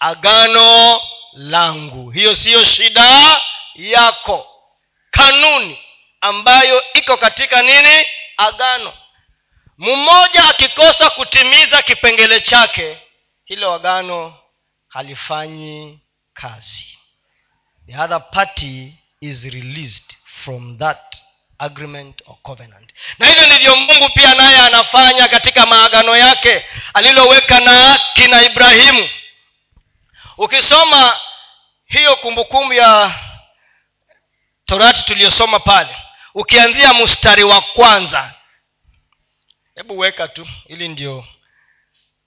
[0.00, 1.00] agano
[1.32, 2.10] langu.
[2.10, 3.40] Hiyo siyo shida
[3.74, 4.46] yako.
[5.10, 5.78] Kanuni
[6.20, 8.06] ambayo iko katika nini?
[8.36, 8.92] Agano.
[9.78, 12.98] Mmoja akikosa kutimiza kipengele chake
[13.44, 14.34] hilo agano
[14.88, 16.00] halifanyi
[16.32, 16.98] kazi.
[17.86, 21.16] The other party is released from that
[21.62, 22.92] agreement or covenant.
[23.18, 29.08] Na hivyo ndivyo mungu pia naye anafanya katika maagano yake aliloweka na kina ibrahimu.
[30.38, 31.20] Ukisoma
[31.86, 33.14] hiyo kumbukumbu ya
[34.64, 35.96] torati tuliyosoma pale
[36.34, 38.34] ukianzia mstari wa kwanza
[39.74, 41.24] hebu weka tu ili ndio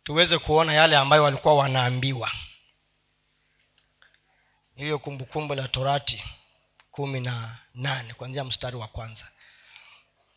[0.04, 2.32] tuweze kuona yale ambayo walikuwa wanaambiwa.
[4.76, 6.24] Hiyo kumbukumbu la torati
[6.92, 9.26] kumi na nane kuanzia mstari wa kwanza.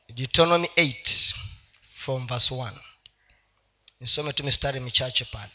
[0.08, 1.34] Deuteronomy 8
[1.96, 2.72] from verse 1
[4.00, 5.50] nisome tu mistari michache pale.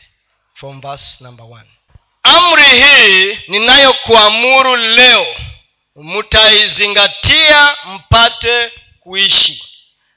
[0.53, 1.63] From verse number 1
[2.23, 5.35] amri hii ninayokuamuru leo
[5.95, 9.63] mtaizingatia mpate kuishi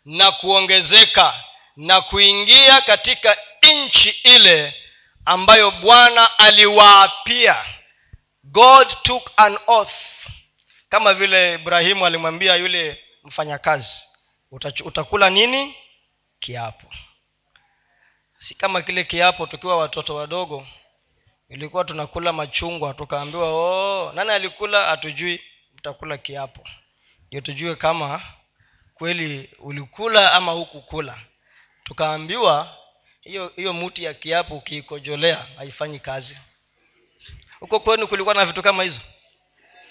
[0.05, 1.45] na kuongezeka
[1.77, 4.75] na kuingia katika nchi ile
[5.25, 7.65] ambayo bwana aliwaapia.
[8.45, 9.93] God took an oath
[10.97, 14.05] kama vile ibrahimu alimwambia yule mfanyakazi
[14.85, 15.75] utakula nini?
[16.41, 16.87] Kiapo.
[18.39, 20.67] Si kama kile kiapo tukiwa watoto wadogo
[21.49, 24.85] ilikuwa tunakula machungwa tukaambiwa oh, nani alikula?
[24.87, 25.41] Hatujui
[25.79, 26.69] utakula kiapo.
[27.29, 28.23] Ndio tujue kama
[28.95, 31.21] kweli ulikula ama hukukula.
[31.85, 32.77] Tukaambiwa
[33.21, 36.39] hiyo hiyo muti ya kiapo ukiikojolea haifanyi kazi.
[37.61, 39.01] Huko kwenu kulikuwa na vitu kama hizo?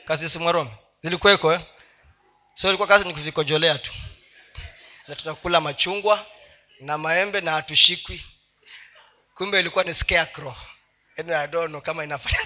[0.05, 0.71] Kasisi simwarome
[1.05, 1.59] zilikuweko eh?
[2.53, 3.91] so ilikuwa kazi ni kuvikojolea tu.
[5.07, 6.25] Na tutakula machungwa
[6.79, 8.25] na maembe na hatushikwi.
[9.33, 10.55] Kumbe ilikuwa ni scarecrow.
[11.17, 12.37] Yaani kama inafanya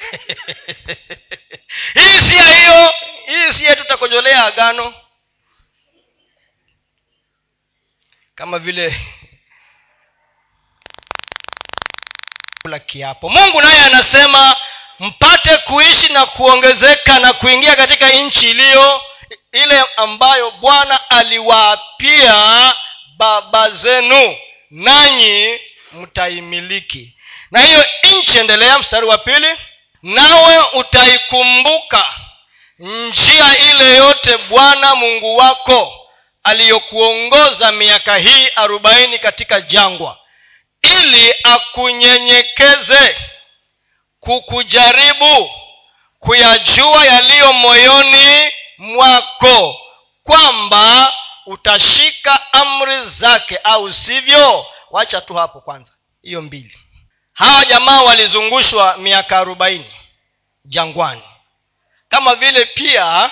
[1.93, 2.93] hii si hiyo.
[3.25, 4.93] Hii si tutakojolea agano.
[8.35, 8.99] Kama vile
[12.61, 13.29] kula kiapo.
[13.29, 14.57] Mungu naye anasema
[14.99, 19.01] mpate kuishi na kuongezeka na kuingia katika nchi iliyo
[19.51, 22.73] ile ambayo bwana aliwaapia
[23.17, 24.37] baba zenu
[24.71, 25.59] nanyi
[25.91, 27.13] mtaimiliki.
[27.51, 29.47] Na hiyo nchi endelea mstari wa pili
[30.03, 32.13] nawe utaikumbuka
[32.79, 36.09] njia ile yote bwana mungu wako
[36.43, 40.17] aliyokuongoza miaka hii arobaini katika jangwa
[40.81, 43.15] ili akunyenyekeze
[44.19, 45.51] kukujaribu
[46.19, 49.79] kuyajua yaliyo moyoni mwako
[50.23, 51.13] kwamba
[51.45, 54.65] utashika amri zake au sivyo?
[54.91, 56.77] Wacha tu hapo kwanza hiyo mbili.
[57.33, 59.93] Hawa jamaa walizungushwa miaka arobaini
[60.65, 61.21] jangwani.
[62.09, 63.31] Kama vile pia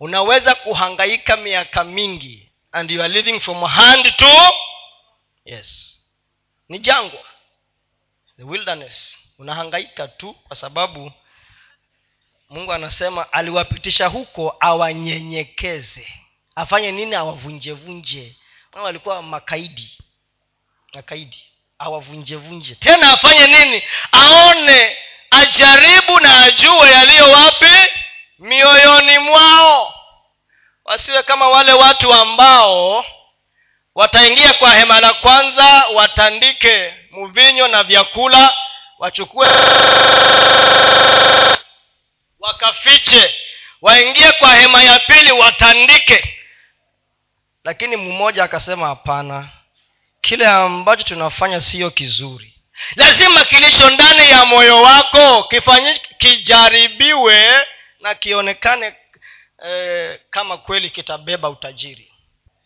[0.00, 4.54] unaweza kuhangaika miaka mingi and you are living from hand to
[5.44, 5.96] yes
[6.68, 7.20] ni jangwa
[8.36, 11.12] the wilderness unahangaika tu kwa sababu
[12.50, 16.08] mungu anasema aliwapitisha huko awanyenyekeze.
[16.54, 17.14] Afanye nini?
[17.14, 18.36] Awavunjevunje.
[18.72, 19.98] Walikuwa makaidi.
[20.94, 21.44] Makaidi.
[21.78, 22.74] Awavunjevunje.
[22.74, 23.82] Tena afanye nini?
[24.12, 24.96] Aone
[25.30, 27.90] ajaribu na ajue yaliyo wapi?
[28.38, 29.94] Mioyoni mwao.
[30.84, 33.04] Wasiwe kama wale watu ambao
[33.94, 38.54] wataingia kwa hema la kwanza watandike mvinyo na vyakula
[39.00, 39.48] wachukue
[42.40, 43.34] wakafiche
[43.82, 46.36] waingie kwa hema ya pili watandike.
[47.64, 49.48] Lakini mmoja akasema hapana
[50.20, 52.54] kile ambacho tunafanya siyo kizuri.
[52.96, 57.66] Lazima kilicho ndani ya moyo wako kifanyi kijaribiwe
[58.00, 58.94] na kionekane
[59.64, 62.12] eh, kama kweli kitabeba utajiri.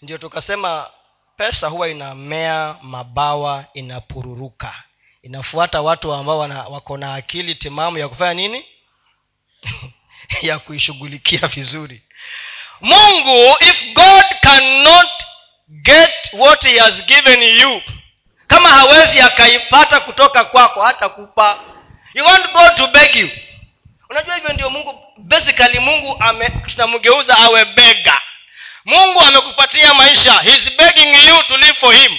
[0.03, 0.91] Ndio tukasema
[1.37, 4.83] pesa huwa inamea mabawa inapururuka
[5.25, 8.65] inafuata watu ambao wako na akili timamu ya kufanya nini?
[10.43, 12.03] Ya kuishughulikia vizuri.
[12.81, 15.11] Mungu if god cannot
[15.69, 17.83] get what he has given you
[18.47, 21.61] kama hawezi akaipata kutoka kwako hata kupa
[22.15, 23.31] you want god to beg you.
[24.11, 26.23] Unajua hivyo ndio mungu basically mungu
[26.67, 28.21] tunamgeuza awe bega
[28.85, 30.33] mungu amekupatia maisha.
[30.33, 32.19] He's begging you to live for him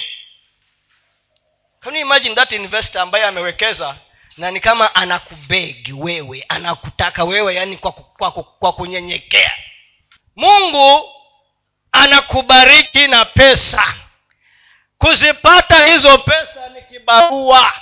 [1.86, 3.96] can you imagine that investor ambaye amewekeza?
[4.36, 9.52] Na ni kama anakubegi wewe anakutaka wewe yani kwa, kwa, kwa, kwa kunyenyekea.
[10.36, 11.08] Mungu
[11.92, 13.94] anakubariki na pesa.
[14.98, 17.72] Kuzipata hizo pesa ni kibarua.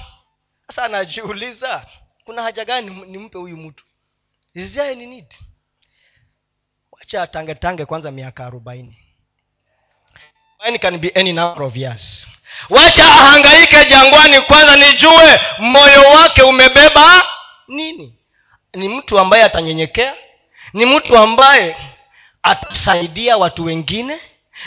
[0.66, 1.86] Sasa anajiuliza
[2.24, 3.84] kuna haja gani nimpe huyu mtu?
[4.54, 5.34] Need?
[6.92, 8.98] Wacha atangetange kwanza miaka arobaini.
[10.80, 12.28] Can be any number of years
[12.70, 17.26] wacha ahangaike jangwani kwanza nijue moyo wake umebeba
[17.68, 18.14] nini.
[18.74, 20.14] Ni mtu ambaye atanyenyekea
[20.72, 21.76] ni mtu ambaye
[22.42, 24.18] atasaidia watu wengine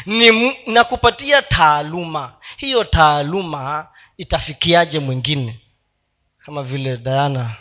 [0.06, 2.34] ni nakupatia taaluma.
[2.58, 5.60] Hiyo taaluma itafikiaje mwingine?
[6.46, 7.56] Kama vile diana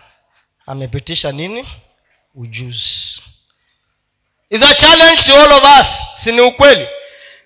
[0.66, 1.68] amepitisha nini?
[2.34, 3.22] Ujuzi.
[4.50, 6.88] Is a challenge to all of us si ni ukweli?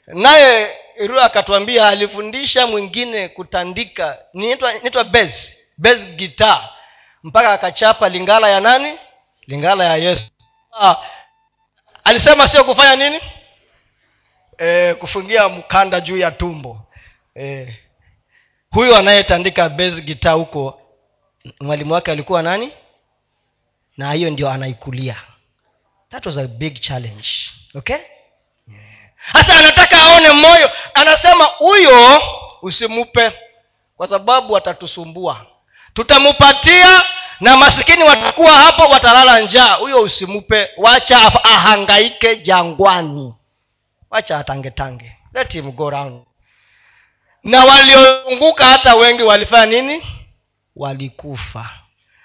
[0.07, 4.19] Naye ru akatwambia alifundisha mwingine kutandika.
[4.83, 6.69] Nitwa bes bes gitaa
[7.23, 8.99] mpaka akachapa lingala ya nani?
[9.47, 10.33] Lingala ya yesu.
[10.81, 10.97] Ah,
[12.05, 13.21] alisema sio kufanya nini?
[14.59, 16.81] E, kufungia mkanda juu ya tumbo.
[17.37, 17.77] E,
[18.71, 20.81] huyu anayetandika bes gitaa huko
[21.61, 22.73] mwalimu wake alikuwa nani?
[23.97, 25.17] Na hiyo ndio anaikulia.
[26.11, 27.29] That was a big challenge.
[27.75, 27.97] Okay
[29.21, 32.23] hasa anataka aone moyo anasema huyo
[32.63, 33.33] usimupe
[33.97, 35.47] kwa sababu watatusumbua
[35.95, 37.03] tutamupatia
[37.41, 39.75] na masikini watakuwa hapo watalala njaa.
[39.75, 43.35] Huyo usimupe wacha ahangaike jangwani.
[44.11, 45.17] Wacha atangetange.
[45.35, 46.23] Let him go round.
[47.45, 50.03] Na waliozunguka hata wengi walifanya nini?
[50.77, 51.71] Walikufa.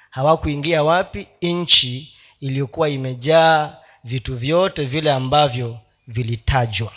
[0.09, 1.27] Hawakuingia wapi?
[1.41, 5.77] Nchi iliyokuwa imejaa vitu vyote vile ambavyo
[6.07, 6.91] vilitajwa.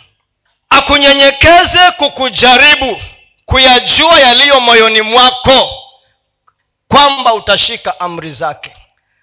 [0.70, 3.02] Akunyenyekeze kukujaribu
[3.44, 5.70] kuyajua yaliyo moyoni mwako
[6.88, 8.76] kwamba utashika amri zake.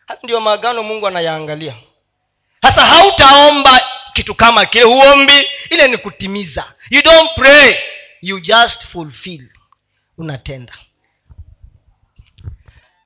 [0.08, 1.76] Haya ndiyo maagano mungu anayaangalia.
[2.62, 3.82] Sasa hautaomba
[4.14, 6.74] kitu kama kile huombi ile ni kutimiza.
[6.90, 7.76] You don't pray
[8.22, 9.50] you just fulfill.
[10.18, 10.74] Unatenda.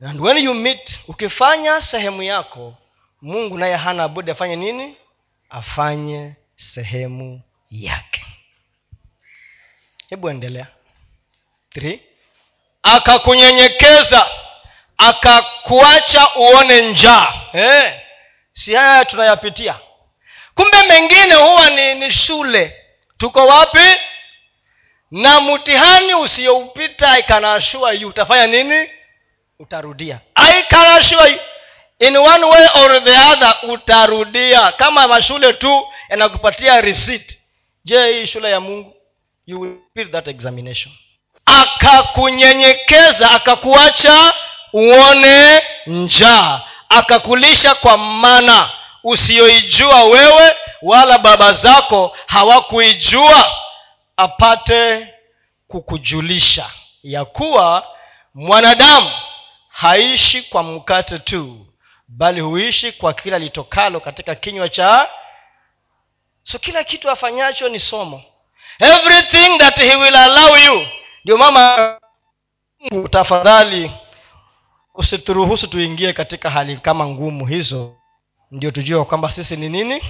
[0.01, 2.73] And when you meet ukifanya sehemu yako
[3.21, 4.95] mungu naye hana budi afanye nini?
[5.49, 7.41] Afanye sehemu
[7.71, 8.21] yake.
[10.09, 10.67] Hebu endelea.
[12.83, 14.27] Akakunyenyekeza
[14.97, 17.33] akakuacha uone njaa.
[17.53, 17.93] Eh,
[18.53, 19.75] si haya tunayapitia.
[20.55, 22.85] Kumbe mengine huwa ni, ni shule.
[23.17, 23.95] Tuko wapi?
[25.11, 28.07] Na mtihani usioupita ikanashua yu.
[28.07, 28.89] Utafanya nini?
[29.59, 30.19] Utarudia.
[30.35, 31.29] Aikanashua
[31.99, 34.71] in one way or the other utarudia.
[34.71, 37.39] Kama mashule tu yanakupatia receipt.
[37.83, 38.93] Je hii shule ya mungu
[39.45, 40.93] you will feel that examination.
[41.45, 44.33] Akakunyenyekeza akakuacha
[44.73, 46.61] uone njaa.
[46.89, 48.71] Akakulisha kwa mana.
[49.03, 53.51] Usiyoijua wewe wala baba zako hawakuijua
[54.17, 55.07] apate
[55.67, 56.69] kukujulisha
[57.03, 57.87] ya kuwa
[58.33, 59.11] mwanadamu
[59.69, 61.65] haishi kwa mkate tu
[62.07, 65.09] bali huishi kwa kila litokalo katika kinywa cha
[66.51, 68.23] so kila kitu afanyacho ni somo.
[68.79, 70.87] Everything that he will allow you
[71.23, 71.97] ndio mama
[73.09, 73.91] tafadhali
[74.93, 77.95] usituruhusu tuingie katika hali kama ngumu hizo.
[78.51, 80.01] Ndio tujue kwamba sisi ni nini?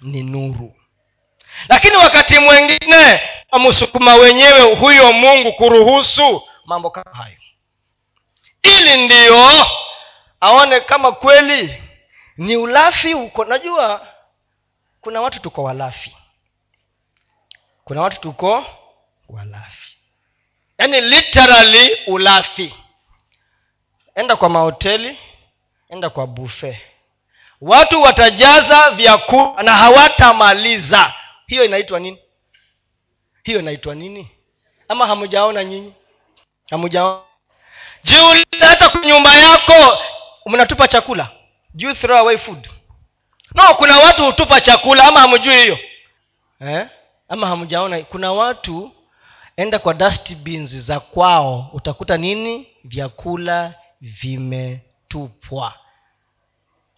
[0.00, 0.74] Ni nuru.
[1.68, 3.20] Lakini wakati mwingine
[3.50, 7.36] amsukuma wenyewe huyo mungu kuruhusu mambo kama hayo.
[8.62, 9.66] Ili ndiyo
[10.40, 11.82] aone kama kweli
[12.36, 13.44] ni ulafi uko.
[13.44, 14.15] Najua
[15.06, 16.16] kuna watu tuko walafi.
[17.84, 18.66] Kuna watu tuko
[19.28, 19.96] walafi.
[20.78, 22.74] Yaani literally ulafi.
[24.14, 25.18] Enda kwa mahoteli
[25.88, 26.80] enda kwa bufe
[27.60, 31.14] watu watajaza vyakula na hawatamaliza.
[31.46, 32.18] Hiyo inaitwa nini?
[33.44, 34.30] Hiyo inaitwa nini?
[34.88, 35.94] Ama hamujaona nyinyi?
[36.70, 37.22] Hamujaona?
[38.04, 39.98] Juu hata kwa nyumba yako
[40.46, 41.30] mnatupa chakula?
[41.74, 42.68] Do you throw away food
[43.56, 45.78] no kuna watu hutupa chakula ama hamjui hiyo?
[46.60, 46.86] Eh?
[47.28, 48.00] ama hamjaona?
[48.00, 48.90] Kuna watu
[49.56, 52.66] enda kwa dustbins za kwao utakuta nini?
[52.84, 55.74] Vyakula vimetupwa.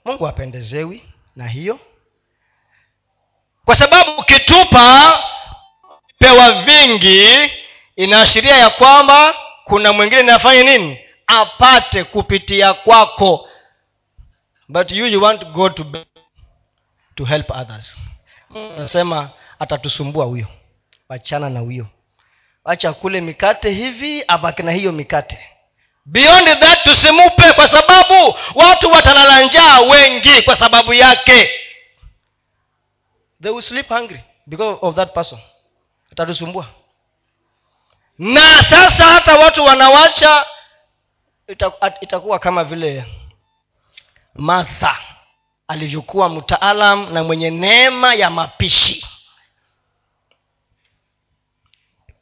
[0.05, 1.03] Mungu apendezewi
[1.37, 1.79] na hiyo.
[3.65, 5.19] Kwa sababu ukitupa
[6.19, 7.51] pewa vingi
[7.97, 9.35] inaashiria ya kwamba
[9.65, 11.01] kuna mwingine inafanya nini?
[11.27, 13.49] Apate kupitia kwako.
[14.69, 15.85] But you, you want god to,
[17.19, 17.97] to help others.
[18.79, 20.47] Nasema atatusumbua huyo.
[21.09, 21.87] Wachana na huyo.
[22.64, 25.39] Wacha kule mikate hivi abaki na hiyo mikate.
[26.05, 31.51] Beyond that tusimupe kwa sababu watu watalala njaa wengi kwa sababu yake.
[33.43, 35.39] They will sleep hungry because of that person.
[36.12, 36.66] Atatusumbua.
[38.19, 40.47] Na sasa hata watu wanawacha
[42.01, 43.05] itakuwa kama vile
[44.35, 44.99] martha
[45.69, 49.07] alivyokuwa mtaalam na mwenye neema ya mapishi.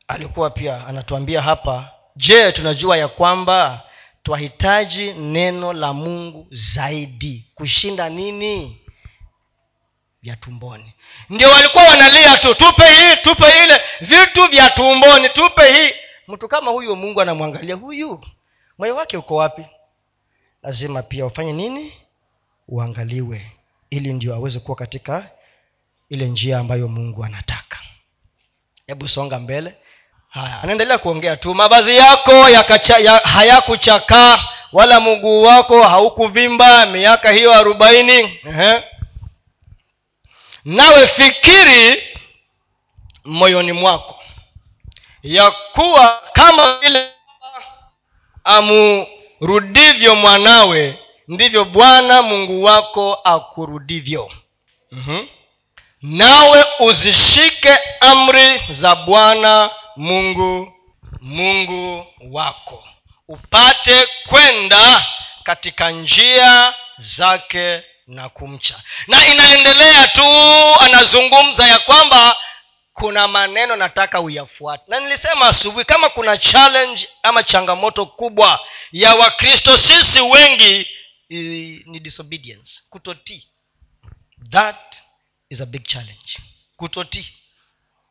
[0.09, 3.83] Alikuwa pia anatuambia hapa je tunajua ya kwamba
[4.23, 8.81] twahitaji neno la mungu zaidi kushinda nini?
[10.23, 10.93] Vya tumboni.
[11.31, 15.95] Ndio walikuwa wanalia tu tupe hii tupe ile vitu vya tumboni tupe hii.
[16.29, 18.25] Mtu kama huyu mungu anamwangalia huyu.
[18.79, 19.67] Moyo wake uko wapi?
[20.63, 21.93] Lazima pia ufanye nini
[22.69, 23.51] uangaliwe
[23.91, 25.31] ili ndio aweze kuwa katika
[26.09, 27.79] ile njia ambayo mungu anataka.
[28.87, 29.75] Hebu songa mbele.
[30.29, 38.41] Haya anaendelea kuongea tu mavazi yako ya, hayakuchakaa wala mguu wako haukuvimba miaka hiyo arobaini.
[40.65, 42.03] Nawe fikiri
[43.25, 44.23] moyoni mwako
[45.23, 47.11] ya kuwa kama vile
[48.45, 50.99] amurudivyo mwanawe
[51.29, 54.31] ndivyo bwana mungu wako akurudivyo.
[54.93, 55.29] Mm-hmm.
[56.03, 60.73] nawe uzishike amri za bwana mungu
[61.21, 62.85] mungu wako.
[63.29, 65.07] Upate kwenda
[65.43, 68.75] katika njia zake na kumcha.
[69.07, 70.23] Na inaendelea tu
[70.81, 72.37] anazungumza ya kwamba
[72.93, 74.85] kuna maneno nataka uyafuate.
[74.89, 78.61] Na nilisema asubuhi kama kuna challenge ama changamoto kubwa
[78.93, 80.87] ya wakristo sisi wengi
[81.29, 82.83] ni disobedience.
[82.91, 83.49] Kutotii
[84.51, 85.03] that
[85.51, 86.39] is a big challenge.
[86.77, 87.33] Kutotii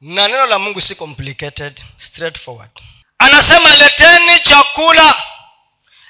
[0.02, 2.72] na neno la mungu si complicated straightforward.
[3.18, 5.24] Anasema leteni chakula.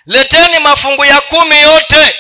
[0.06, 2.16] Leteni mafungu ya kumi yote.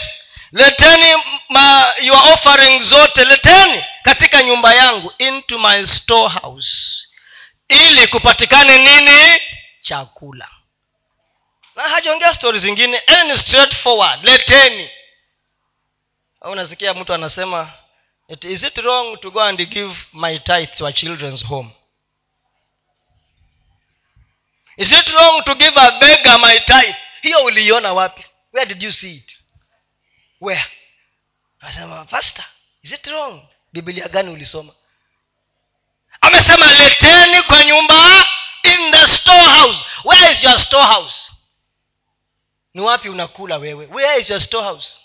[0.51, 3.25] Leteni ma, your offering zote.
[3.25, 7.07] Leteni katika nyumba yangu into my storehouse.
[7.67, 9.41] Ili kupatikane nini?
[9.79, 10.49] Chakula
[11.76, 14.89] na hajaongea stori zingine any straightforward leteni.
[16.41, 17.73] Unasikia mtu anasema
[18.41, 21.69] is it wrong to go and give my tithe to a children's home?
[24.78, 26.95] Is it wrong to give a beggar my tithe?
[27.21, 28.26] Hiyo uliiona wapi?
[28.53, 29.38] Where did you see it?
[30.41, 30.65] Where?
[31.59, 32.45] Anasema pastor
[32.84, 33.41] is it wrong?
[33.73, 34.73] Biblia gani ulisoma?
[36.21, 38.26] Amesema leteni kwa nyumba
[38.63, 39.86] in the storehouse.
[40.03, 41.34] Where is your storehouse
[42.76, 43.86] ni wapi unakula wewe?
[43.91, 45.01] Where is your storehouse?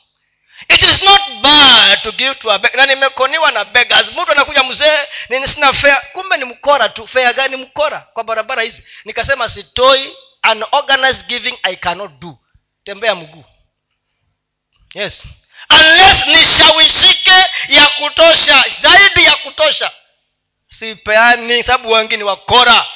[0.68, 4.06] It is not bad to give to a na nimekoniwa na beggars.
[4.12, 4.98] Mtu anakuja mzee
[5.28, 7.06] nini sina fea kumbe ni mkora tu.
[7.06, 8.00] Fea gani mkora?
[8.00, 8.82] Kwa barabara hizi.
[9.04, 10.16] Nikasema sitoi.
[10.42, 12.38] An organized giving i cannot do.
[12.84, 13.44] Tembea mguu.
[14.94, 15.24] Yes.
[15.70, 19.90] Unless nishawishike ya kutosha zaidi ya kutosha.
[20.68, 22.86] Sipeani sababu wengi ni wakora.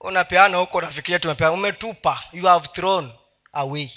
[0.00, 2.22] Unapeana huko nafikiria tumepeana umetupa.
[2.32, 3.12] You have thrown
[3.56, 3.90] away.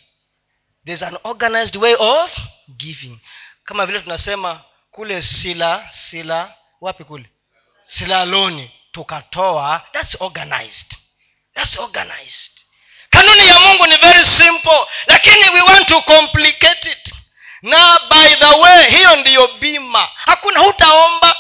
[0.86, 2.32] There's an organized way of
[2.78, 3.20] giving.
[3.64, 7.30] Kama vile tunasema kule sila sila wapi kule?
[7.88, 8.72] Silaloni.
[8.92, 9.82] Tukatoa.
[9.94, 10.96] That's organized.
[11.56, 12.52] That's organized.
[13.10, 17.14] Kanuni ya mungu ni very simple lakini we want to complicate it.
[17.62, 20.10] Na by the way hiyo ndiyo bima.
[20.16, 21.38] Hakuna hutaomba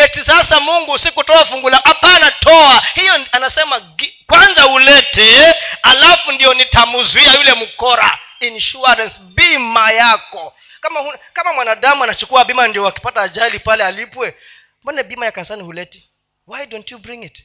[0.00, 2.82] eti sasa mungu sikutoa fungu la hapana toa.
[2.94, 3.82] Hiyo anasema
[4.26, 8.18] kwanza ulete alafu ndio nitamuzuia yule mkora.
[8.40, 10.54] Insurance bima yako.
[10.80, 14.34] Kama kama mwanadamu anachukua bima ndio akipata ajali pale alipwe
[14.82, 16.08] mbona bima ya kanisani huleti?
[16.46, 17.44] Why don't you bring it?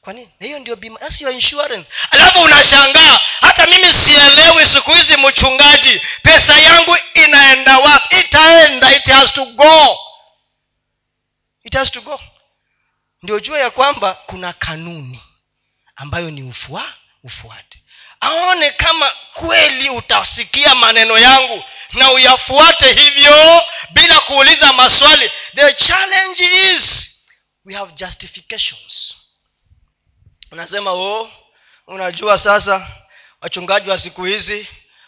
[0.00, 1.90] Kwa hiyo ndio bima That's your insurance.
[2.10, 8.16] Alafu unashangaa hata mimi sielewi siku hizi mchungaji pesa yangu inaenda wapi?
[8.20, 9.98] Itaenda it has to go
[11.64, 12.20] it has to go.
[13.22, 15.22] Ndio jua ya kwamba kuna kanuni
[15.96, 16.92] ambayo ni ufua
[17.24, 17.82] ufuate
[18.20, 25.30] aone kama kweli utasikia maneno yangu na uyafuate hivyo bila kuuliza maswali.
[25.54, 27.10] The challenge is
[27.64, 29.14] we have justifications.
[30.50, 31.30] Unasema oh
[31.86, 32.88] unajua sasa
[33.40, 34.66] wachungaji wa siku hizi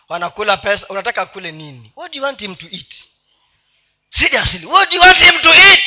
[0.09, 0.87] wanakula pesa.
[0.89, 1.93] Unataka kule nini?
[1.97, 2.95] What do you want him to eat?
[4.67, 5.81] What do you want him to eat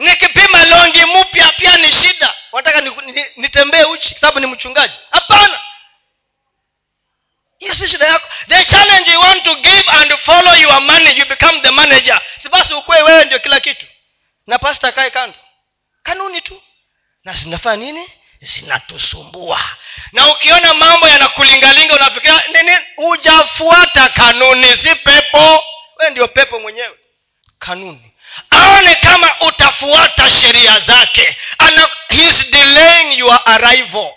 [0.00, 2.34] nikipima longi mpya pia ni shida.
[2.52, 2.80] Wataka
[3.36, 4.98] nitembee ni, ni uchi sababu ni mchungaji?
[5.10, 5.60] Hapana.
[7.58, 8.28] Hiyo si shida yako.
[8.48, 12.20] The challenge you want to give and follow your money you become the manager.
[12.38, 13.86] Si basi ukuwe wewe ndio kila kitu.
[14.46, 15.38] Na pasta kae kando.
[16.02, 16.62] Kanuni tu.
[17.24, 18.08] Na zinafanya nini?
[18.40, 19.60] Zinatusumbua
[20.12, 25.64] na ukiona mambo yanakulingalinga unafikiria nini hujafuata kanuni si pepo.
[25.98, 26.98] We ndio pepo mwenyewe.
[27.58, 28.12] Kanuni
[28.50, 31.36] aone kama utafuata sheria zake.
[31.58, 34.14] Ana, he's delaying your arrival.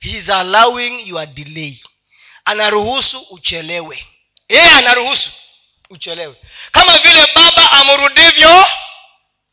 [0.00, 1.80] He's allowing your delay.
[2.44, 4.06] Anaruhusu uchelewe.
[4.48, 5.30] Yeye anaruhusu
[5.90, 6.36] uchelewe.
[6.72, 8.66] Kama vile baba amrudivyo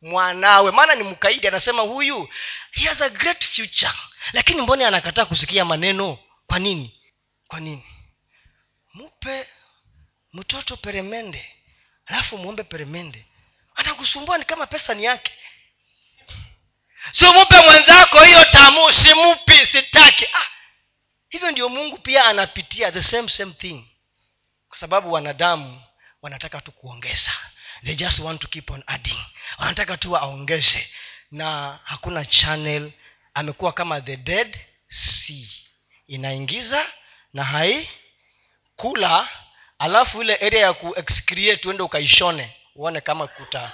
[0.01, 0.71] mwanawe.
[0.71, 2.29] Maana ni mkaidi anasema huyu
[2.71, 3.93] he has a great future.
[4.33, 6.17] Lakini mbone anakataa kusikia maneno?
[6.47, 6.99] Kwa nini?
[7.47, 7.85] Kwa nini?
[8.93, 9.47] Mupe
[10.33, 11.55] mtoto peremende.
[12.05, 13.25] Alafu mwombe peremende
[13.79, 15.33] atakusumbua ni kama pesa ni yake.
[17.11, 20.25] Simupe mwenzako hiyo tamu simupi sitaki.
[20.25, 20.47] Ah,
[21.29, 23.87] hivyo ndio mungu pia anapitia the same same thing.
[24.69, 25.83] Kwa sababu wanadamu
[26.21, 27.31] wanataka tu kuongeza.
[27.83, 29.19] They just want to keep on adding.
[29.57, 30.89] Wanataka tu aongeze.
[31.31, 32.91] Na hakuna channel
[33.33, 35.47] amekuwa kama the dead sea.
[36.07, 36.85] Inaingiza
[37.33, 37.89] na hai
[38.75, 39.29] kula
[39.79, 43.71] alafu ile area ya kuexcreate uende ukaishone uone kama kuta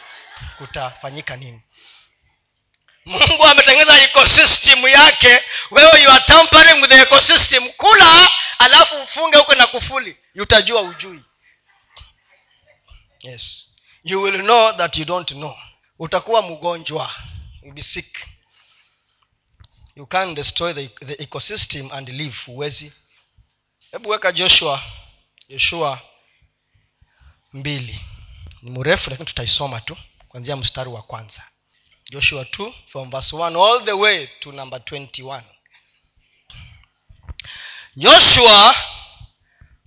[0.57, 1.61] kutafanyika nini.
[3.05, 5.43] Mungu ametengeneza ecosystem yake.
[5.71, 7.69] Wewe you are tampering with the ecosystem.
[7.71, 8.29] Kula
[8.59, 10.17] alafu ufunge huko na kufuli.
[10.35, 11.23] Utajua ujui
[13.19, 13.71] yes.
[14.03, 15.57] You will know that you don't know.
[15.99, 17.15] Utakuwa mgonjwa.
[17.73, 18.27] Be sick.
[19.95, 22.37] You can destroy the, the ecosystem and live.
[22.45, 22.93] Huwezi.
[23.91, 24.83] Hebu weka joshua
[25.49, 26.01] joshua
[27.53, 28.05] mbili
[28.61, 29.97] ni mrefu lakini tutaisoma tu
[30.27, 31.41] kuanzia mstari wa kwanza.
[32.11, 35.41] Joshua 2 from verse 1 all the way to number 21
[37.95, 38.75] joshua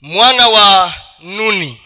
[0.03, 1.81] mwana wa nuni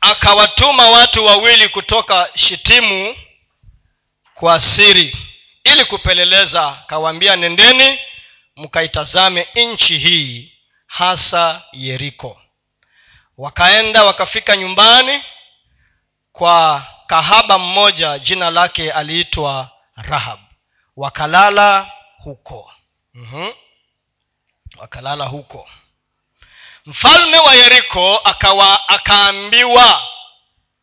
[0.00, 3.16] akawatuma watu wawili kutoka shitimu
[4.34, 5.16] kwa siri
[5.64, 7.98] ili kupeleleza akawaambia nendeni
[8.56, 10.52] mkaitazame nchi hii
[10.86, 12.40] hasa yeriko.
[13.38, 15.22] Wakaenda wakafika nyumbani
[16.38, 20.38] kwa kahaba mmoja jina lake aliitwa rahab.
[20.96, 21.90] Wakalala
[22.24, 22.72] huko.
[23.14, 23.52] Mm-hmm.
[24.78, 25.68] wakalala huko.
[26.86, 30.02] Mfalme wa yeriko akawa akaambiwa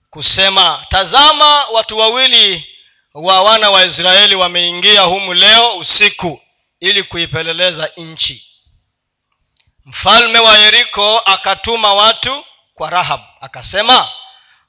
[0.10, 2.68] kusema tazama watu wawili
[3.14, 6.41] wa wana wa israeli wameingia humu leo usiku
[6.80, 8.47] ili kuipeleleza nchi.
[9.86, 14.10] Mfalme wa yeriko akatuma watu kwa rahab akasema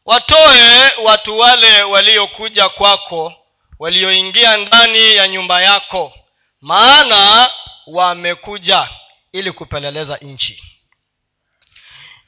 [0.05, 3.33] watoe watu wale waliokuja kwako
[3.79, 6.13] walioingia ndani ya nyumba yako
[6.61, 7.51] maana
[7.87, 8.89] wamekuja
[9.33, 10.63] ili kupeleleza nchi.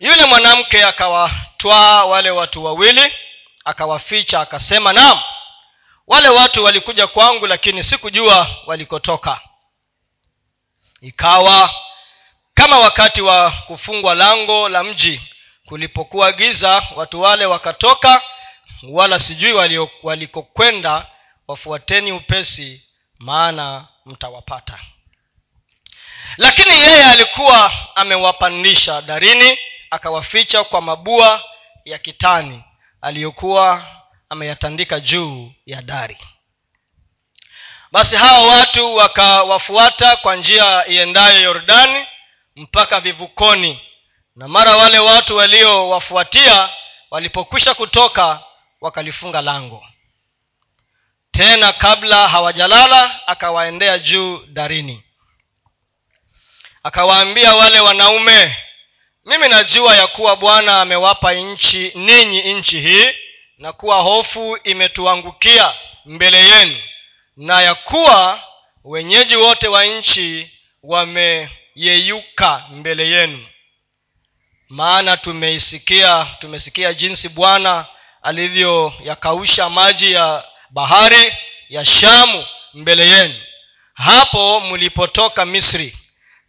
[0.01, 3.13] Yule mwanamke akawatwaa wale watu wawili
[3.65, 5.21] akawaficha akasema naam
[6.07, 9.41] wale watu walikuja kwangu lakini sikujua walikotoka.
[11.01, 11.75] Ikawa
[12.55, 15.21] kama wakati wa kufungwa lango la mji
[15.69, 18.23] kulipokuwa giza watu wale wakatoka
[18.91, 19.53] wala sijui
[20.03, 21.07] walikokwenda
[21.49, 22.83] wafuateni upesi
[23.19, 24.79] maana mtawapata.
[26.37, 29.59] Lakini yeye alikuwa amewapandisha darini
[29.91, 31.45] akawaficha kwa mabua
[31.85, 32.65] ya kitani
[33.01, 33.85] aliyokuwa
[34.29, 36.19] ameyatandika juu ya dari.
[37.93, 42.07] Basi hawa watu wakawafuata kwa njia iendayo yordani
[42.57, 43.81] mpaka vivukoni
[44.37, 46.69] na mara wale watu waliowafuatia
[47.11, 48.43] walipokwisha kutoka
[48.81, 49.87] wakalifunga lango.
[51.31, 55.03] Tena kabla hawajalala akawaendea juu darini.
[56.83, 58.57] Akawaambia wale wanaume
[59.25, 63.07] mimi najua ya kuwa bwana amewapa nchi ninyi nchi hii
[63.59, 65.75] na kuwa hofu imetuangukia
[66.05, 66.83] mbele yenu
[67.37, 68.43] na ya kuwa
[68.85, 70.51] wenyeji wote wa nchi
[70.83, 73.47] wameyeyuka mbele yenu
[74.69, 77.87] maana tumeisikia tumesikia jinsi bwana
[78.23, 81.37] alivyoyakausha maji ya bahari
[81.69, 83.35] ya shamu mbele yenu.
[83.95, 85.99] Hapo mlipotoka misri.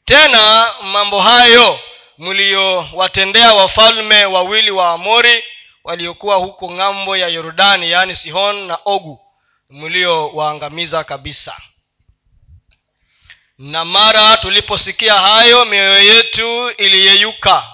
[0.06, 1.80] Tena mambo hayo
[2.18, 5.44] mliyowatendea wafalme wawili wa amori
[5.84, 9.20] waliokuwa huko ng'ambo ya yordani yaani sihon na ogu
[9.70, 11.58] mliowaangamiza kabisa.
[13.58, 17.74] Na mara tuliposikia hayo mioyo yetu iliyeyuka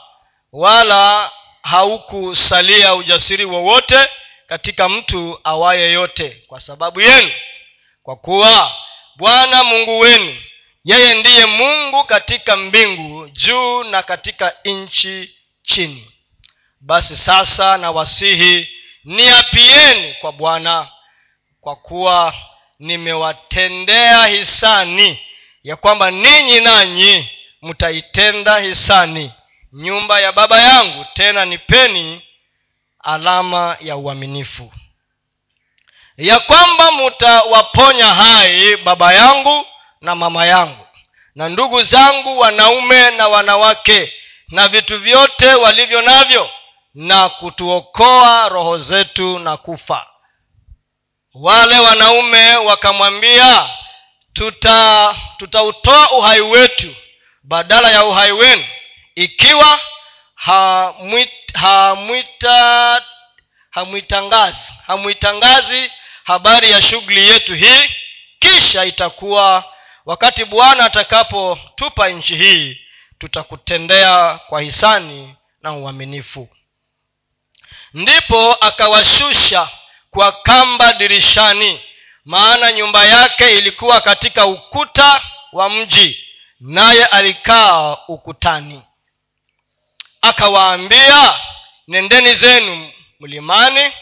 [0.54, 1.32] wala
[1.62, 4.10] haukusalia ujasiri wowote
[4.48, 7.32] katika mtu awaye yote kwa sababu yenu.
[8.04, 8.76] Kwa kuwa
[9.16, 10.42] bwana mungu wenu
[10.86, 16.12] yeye ndiye mungu katika mbingu juu na katika nchi chini.
[16.82, 18.68] Basi sasa na wasihi
[19.04, 20.88] niapieni kwa bwana
[21.62, 22.34] kwa kuwa
[22.80, 25.20] nimewatendea hisani
[25.64, 27.30] ya kwamba ninyi nanyi
[27.62, 29.32] mtaitenda hisani
[29.74, 32.22] nyumba ya baba yangu tena nipeni
[33.00, 34.74] alama ya uaminifu.
[36.18, 39.66] Ya kwamba mutawaponya hai baba yangu
[40.02, 40.88] na mama yangu
[41.36, 44.14] na ndugu zangu wanaume na wanawake
[44.50, 46.50] na vitu vyote walivyo navyo
[46.94, 50.08] na kutuokoa roho zetu na kufa.
[51.34, 53.70] Wale wanaume wakamwambia
[54.34, 56.96] tuta tutautoa uhai wetu
[57.44, 58.66] badala ya uhai wenu
[59.16, 59.80] ikiwa
[60.36, 63.06] hamwita hamwita
[63.70, 65.92] hamwitangazi hamwitangazi
[66.24, 67.90] habari ya shughuli yetu hii
[68.40, 69.74] kisha itakuwa
[70.06, 72.78] wakati bwana atakapotupa nchi hii
[73.18, 76.50] tutakutendea kwa hisani na uaminifu.
[77.94, 79.70] Ndipo akawashusha
[80.10, 81.82] kwa kamba dirishani
[82.26, 86.28] maana nyumba yake ilikuwa katika ukuta wa mji
[86.60, 88.82] naye alikaa ukutani
[90.24, 91.40] akawaambia
[91.88, 93.94] nendeni zenu mlimani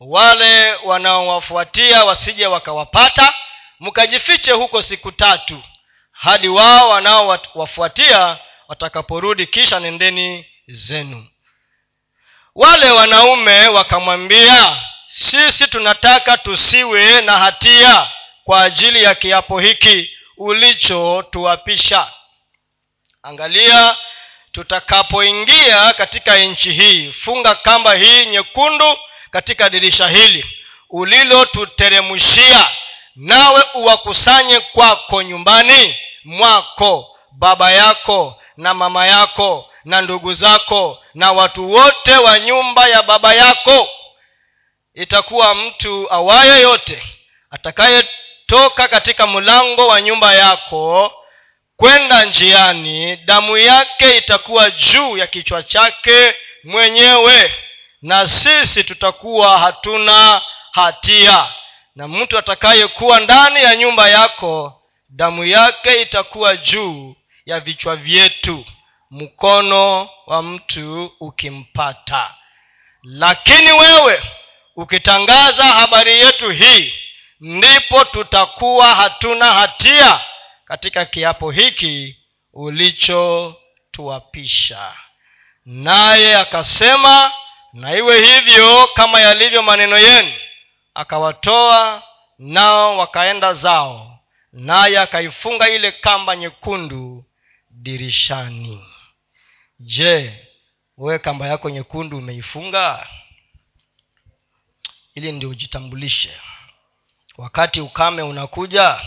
[0.00, 3.34] wale wanaowafuatia wasije wakawapata
[3.80, 5.62] mkajifiche huko siku tatu
[6.12, 11.26] hadi wao wanaowafuatia watakaporudi kisha nendeni zenu.
[12.54, 18.10] Wale wanaume wakamwambia sisi tunataka tusiwe na hatia
[18.44, 22.10] kwa ajili ya kiapo hiki ulichotuapisha.
[23.22, 23.96] Angalia
[24.52, 28.98] tutakapoingia katika nchi hii funga kamba hii nyekundu
[29.30, 30.44] katika dirisha hili
[30.90, 32.70] ulilotuteremshia
[33.16, 41.70] nawe uwakusanye kwako nyumbani mwako baba yako na mama yako na ndugu zako na watu
[41.72, 43.88] wote wa nyumba ya baba yako.
[44.94, 47.02] Itakuwa mtu awaye yote
[47.50, 51.12] atakayetoka katika mlango wa nyumba yako
[51.80, 57.54] kwenda njiani damu yake itakuwa juu ya kichwa chake mwenyewe
[58.02, 61.52] na sisi tutakuwa hatuna hatia.
[61.96, 67.16] Na mtu atakayekuwa ndani ya nyumba yako damu yake itakuwa juu
[67.46, 68.64] ya vichwa vyetu
[69.10, 72.34] mkono wa mtu ukimpata.
[73.02, 74.22] Lakini wewe
[74.76, 76.94] ukitangaza habari yetu hii
[77.40, 80.20] ndipo tutakuwa hatuna hatia
[80.70, 82.16] katika kiapo hiki
[82.52, 84.94] ulichotuapisha.
[85.64, 87.32] Naye akasema
[87.72, 90.34] na iwe hivyo kama yalivyo maneno yenu.
[90.94, 92.02] Akawatoa
[92.38, 94.18] nao wakaenda zao
[94.52, 97.24] naye akaifunga ile kamba nyekundu
[97.70, 98.84] dirishani.
[99.80, 100.46] Je
[100.98, 103.06] wewe kamba yako nyekundu umeifunga?
[105.14, 106.32] Ili ndio ujitambulishe.
[107.38, 109.00] Wakati ukame unakuja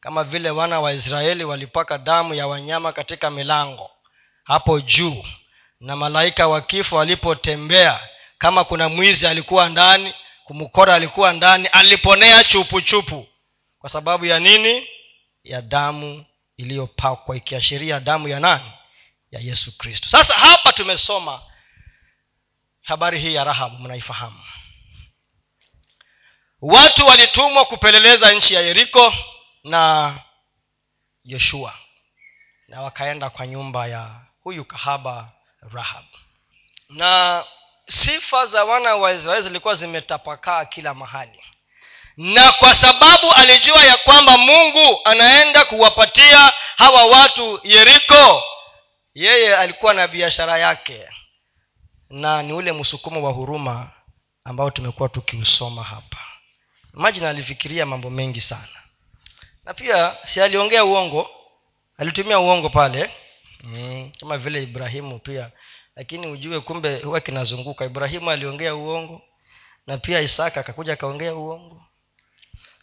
[0.00, 3.90] kama vile wana wa israeli walipaka damu ya wanyama katika milango
[4.44, 5.24] hapo juu
[5.80, 8.00] na malaika wa kifo alipotembea
[8.38, 12.80] kama kuna mwizi alikuwa ndani kumkora alikuwa ndani aliponea chupuchupu.
[13.10, 13.26] Chupu
[13.78, 14.88] kwa sababu ya nini?
[15.44, 16.24] Ya damu
[16.56, 18.72] iliyopakwa ikiashiria damu ya nani?
[19.30, 20.08] Ya yesu kristo.
[20.08, 21.42] Sasa hapa tumesoma
[22.82, 24.40] habari hii ya rahabu mnaifahamu.
[26.60, 29.14] Watu walitumwa kupeleleza nchi ya yeriko
[29.64, 30.14] na
[31.24, 31.74] yoshua.
[32.68, 35.28] Na wakaenda kwa nyumba ya huyu kahaba
[35.72, 36.04] rahab.
[36.88, 37.44] Na
[37.88, 41.42] sifa za wana wa israeli zilikuwa zimetapakaa kila mahali.
[42.16, 48.42] Na kwa sababu alijua ya kwamba mungu anaenda kuwapatia hawa watu yeriko
[49.14, 51.08] yeye alikuwa na biashara yake.
[52.10, 53.90] Na ni ule msukumo wa huruma
[54.44, 56.18] ambao tumekuwa tukiusoma hapa.
[56.94, 58.68] Imajini alifikiria mambo mengi sana
[59.68, 61.30] na pia si aliongea uongo
[61.98, 63.10] alitumia uongo pale.
[63.64, 65.50] Mm, kama vile ibrahimu pia.
[65.96, 67.84] Lakini ujue kumbe huwa kinazunguka.
[67.84, 69.22] Ibrahimu aliongea uongo
[69.86, 71.82] na pia isaka akakuja akaongea uongo.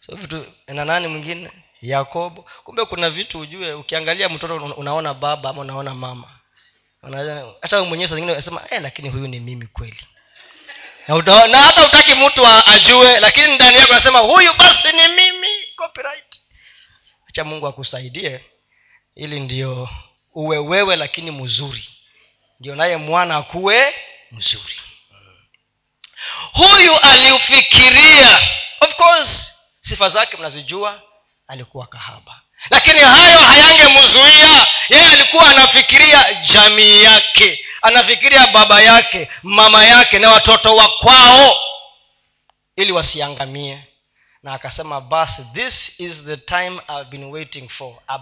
[0.00, 1.50] So vitu na nani mwingine?
[1.82, 2.44] Yakobo.
[2.64, 6.28] Kumbe kuna vitu ujue ukiangalia mtoto unaona baba ama unaona mama.
[7.62, 10.04] Hata mwenyewe saa zingine unasema eh, lakini huyu ni mimi kweli.
[11.08, 15.48] Na, na hata utaki mtu ajue lakini ndani yako anasema huyu basi ni mimi.
[15.76, 16.35] Copyright
[17.36, 18.40] acha mungu akusaidie
[19.14, 19.88] ili ndio
[20.34, 21.88] uwe wewe lakini mzuri.
[22.60, 23.94] Ndio naye mwana akuwe
[24.32, 24.80] mzuri.
[26.52, 28.38] Huyu aliufikiria.
[28.80, 31.02] Of course sifa zake mnazijua
[31.48, 32.40] alikuwa kahaba.
[32.70, 34.66] Lakini hayo hayangemzuia.
[34.88, 41.56] Yeye alikuwa anafikiria jamii yake anafikiria baba yake mama yake na watoto wa kwao
[42.76, 43.84] ili wasiangamie
[44.46, 48.18] na akasema basi this is the time i've been waiting for a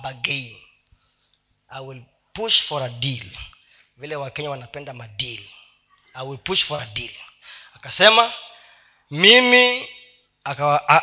[1.68, 2.03] i will
[2.33, 3.27] push for a deal.
[3.97, 5.43] Vile wakenya wanapenda madeal
[6.14, 7.11] i will push for a deal.
[7.75, 8.33] Akasema
[9.11, 9.89] mimi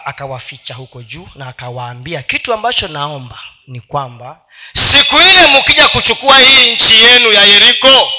[0.05, 6.73] akawaficha huko juu na akawaambia kitu ambacho naomba ni kwamba siku ile mkija kuchukua hii
[6.75, 8.11] nchi yenu ya yeriko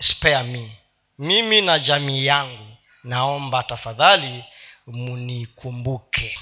[0.00, 0.78] spare me.
[1.18, 4.44] Mimi na jamii yangu naomba tafadhali
[4.86, 6.38] munikumbuke.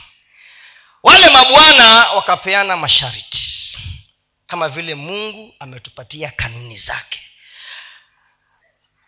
[1.02, 3.78] Wale mabwana wakapeana masharti
[4.46, 7.20] kama vile mungu ametupatia kanuni zake.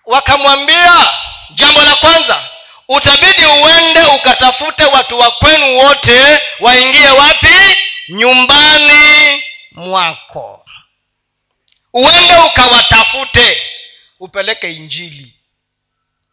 [0.05, 1.11] Wakamwambia
[1.55, 2.49] jambo la kwanza
[2.89, 7.77] utabidi uende ukatafute watu wa kwenu wote waingie wapi?
[8.09, 10.65] Nyumbani mwako.
[11.93, 13.63] Uende ukawatafute.
[14.21, 15.35] Upeleke injili.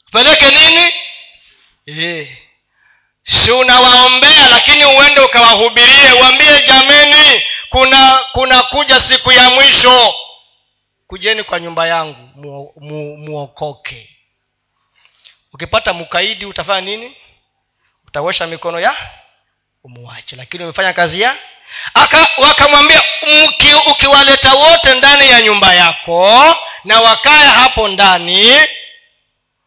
[0.08, 0.94] Upeleke nini?
[1.88, 2.38] E.
[3.30, 10.14] si unawaombea lakini uende ukawahubirie uambie jameni kuna kuna kuja siku ya mwisho.
[11.08, 12.30] Kujeni kwa nyumba yangu
[13.18, 14.08] muokoke mu,
[15.54, 17.16] ukipata mkaidi utafanya nini?
[18.08, 18.96] Utawesha mikono ya
[19.84, 20.36] umuache.
[20.36, 21.36] Lakini umefanya kazi ya
[22.38, 23.04] wakamwambia
[23.92, 28.56] ukiwaleta wote ndani ya nyumba yako na wakae hapo ndani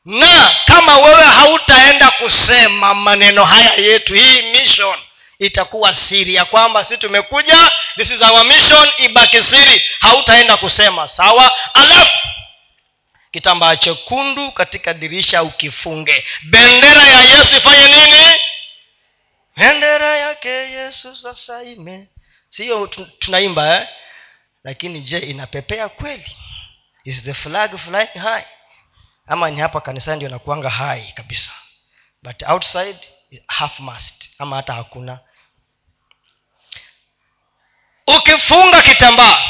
[0.05, 4.99] na kama wewe hautaenda kusema maneno haya yetu hii mission
[5.39, 9.83] itakuwa siri ya kwamba si tumekuja this is our mission ibaki siri.
[10.01, 11.53] Hautaenda kusema sawa?
[11.75, 12.19] Alafu
[13.31, 16.25] kitambaa chekundu katika dirisha ukifunge.
[16.43, 18.25] Bendera ya yesu ifanye nini?
[19.57, 22.07] Bendera yake yesu sasa ime.
[22.49, 22.87] Siyo
[23.19, 23.89] tunaimba eh?
[24.65, 26.37] lakini je inapepea kweli?
[27.05, 28.45] Is the flag flying high
[29.27, 31.51] ama ni hapa kanisani ndio nakuanga hai kabisa.
[32.23, 32.99] But outside
[33.47, 35.19] half mast ama hata hakuna.
[38.07, 39.43] Ukifunga kitambaa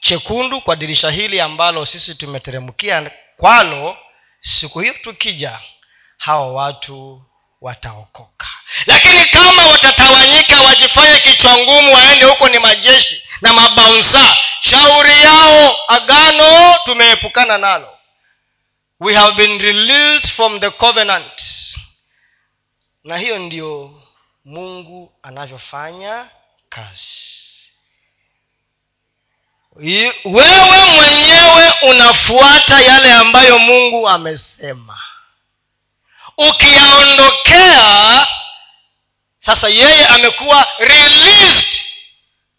[0.00, 3.96] chekundu kwa dirisha hili ambalo sisi tumeteremkia kwalo
[4.40, 5.58] siku hiyo tukija
[6.18, 7.22] hawa watu
[7.60, 8.46] wataokoka.
[8.86, 16.76] Lakini kama watatawanyika wajifanye kichwa ngumu waende huko ni majeshi na mabaunsa shauri yao agano
[16.84, 17.97] tumeepukana nalo
[19.00, 21.42] we have been released from the covenant.
[23.04, 24.02] Na hiyo ndio
[24.44, 26.28] mungu anavyofanya
[26.68, 27.28] kazi.
[30.24, 34.98] Wewe mwenyewe unafuata yale ambayo mungu amesema.
[36.36, 38.26] Ukiyaondokea
[39.38, 41.82] sasa yeye amekuwa released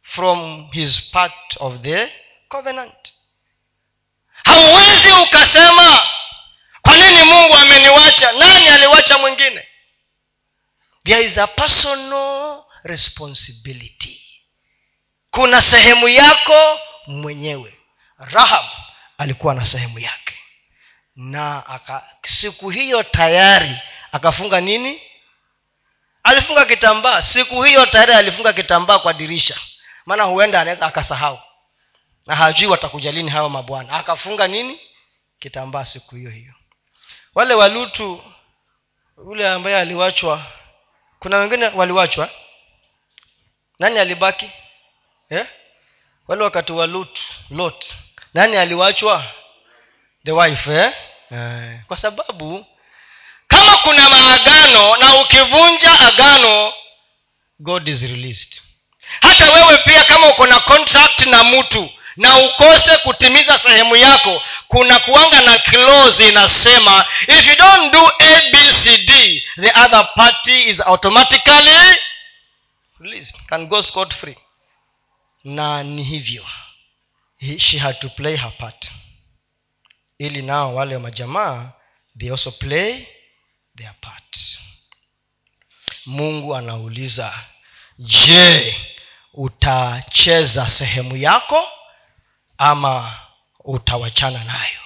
[0.02, 2.12] from his part of the
[2.48, 3.14] covenant.
[4.44, 6.00] Hauwezi ukasema
[6.82, 8.32] kwa nini mungu ameniwacha?
[8.32, 9.68] Nani aliwacha mwingine?
[11.04, 14.22] There is a personal responsibility.
[15.32, 17.74] Kuna sehemu yako mwenyewe.
[18.18, 18.66] Rahab
[19.18, 20.34] alikuwa na sehemu yake.
[21.16, 23.76] Na aka siku hiyo tayari
[24.12, 25.02] akafunga nini?
[26.24, 27.22] Alifunga kitambaa.
[27.24, 29.58] Siku hiyo tayari alifunga kitambaa kwa dirisha.
[30.06, 31.40] Maana huenda anaweza akasahau.
[32.26, 33.94] Na hajui watakuja lini hawa mabwana.
[33.94, 34.80] Akafunga nini?
[35.40, 36.54] Kitambaa siku hiyo hiyo
[37.36, 38.24] wale walutu
[39.18, 40.42] yule ambaye aliwachwa
[41.20, 42.30] kuna wengine waliwachwa
[43.80, 44.50] nani alibaki
[45.30, 45.46] eh?
[46.28, 47.20] wale wakati wa lut
[47.52, 47.86] lot
[48.34, 49.24] nani aliwachwa
[50.26, 50.94] the wife eh?
[51.32, 52.66] Eh, kwa sababu
[53.48, 56.74] kama kuna maagano na ukivunja agano
[57.60, 58.62] god is released
[59.22, 65.00] hata wewe pia kama uko na contract na mtu na ukose kutimiza sehemu yako kuna
[65.00, 69.12] kuanga na clause inasema if you don't do abcd
[69.62, 72.00] the other party is automatically
[73.00, 74.36] released can go scot free
[75.44, 76.46] na ni hivyo.
[77.58, 78.92] She had to play her part.
[80.18, 81.72] Ili nao wale majamaa
[82.20, 83.08] they also play
[83.78, 84.38] their part.
[86.06, 87.34] Mungu anauliza
[88.00, 88.76] je
[89.34, 91.68] utacheza sehemu yako
[92.58, 93.20] ama
[93.70, 94.80] utawachana nayo.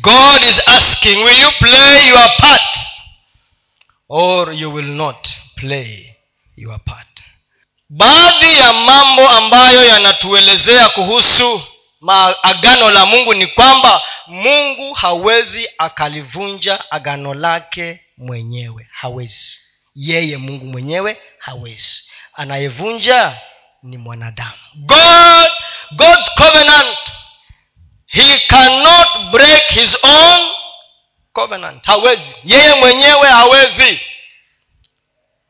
[0.00, 2.62] God is asking will you play your part
[4.08, 6.16] or you will not play
[6.56, 7.06] your part?
[7.88, 11.62] Baadhi ya mambo ambayo yanatuelezea kuhusu
[12.42, 18.88] agano la mungu ni kwamba mungu hawezi akalivunja agano lake mwenyewe.
[18.92, 19.58] Hawezi.
[19.94, 22.02] Yeye mungu mwenyewe hawezi.
[22.34, 23.38] Anayevunja
[23.82, 24.52] ni mwanadamu.
[24.74, 25.50] God
[25.92, 26.98] god's covenant
[28.12, 30.50] he cannot break his own
[31.32, 31.84] covenant.
[31.86, 32.34] Hawezi.
[32.44, 34.00] Yeye mwenyewe hawezi.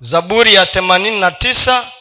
[0.01, 1.93] Zaburi ya themanini na tisa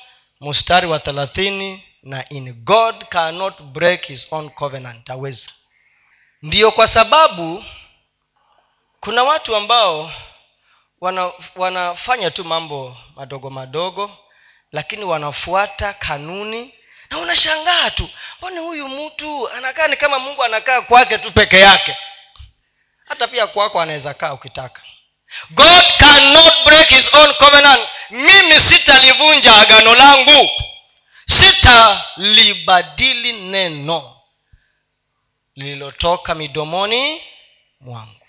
[0.41, 5.07] mstari wa thelathini na in god cannot break his own covenant.
[5.07, 5.49] Hawezi.
[6.41, 7.63] Ndiyo kwa sababu
[8.99, 10.11] kuna watu ambao
[11.01, 14.11] wana, wanafanya tu mambo madogo madogo
[14.71, 16.73] lakini wanafuata kanuni
[17.09, 21.97] na unashangaa tu mbone huyu mtu anakaa ni kama mungu anakaa kwake tu peke yake?
[23.07, 24.81] Hata pia kwako anaweza kaa ukitaka.
[25.49, 27.89] God cannot break his own covenant.
[28.09, 30.49] Mimi sitalivunja agano langu.
[31.25, 34.17] Sitalibadili neno
[35.55, 37.21] lililotoka midomoni
[37.79, 38.19] mwangu.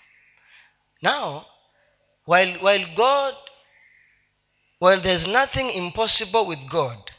[1.01, 1.45] Now
[2.27, 3.35] while, while god
[4.79, 7.11] while there's nothing impossible with god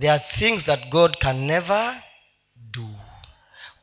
[0.00, 2.02] there are things that god can never
[2.56, 2.88] do.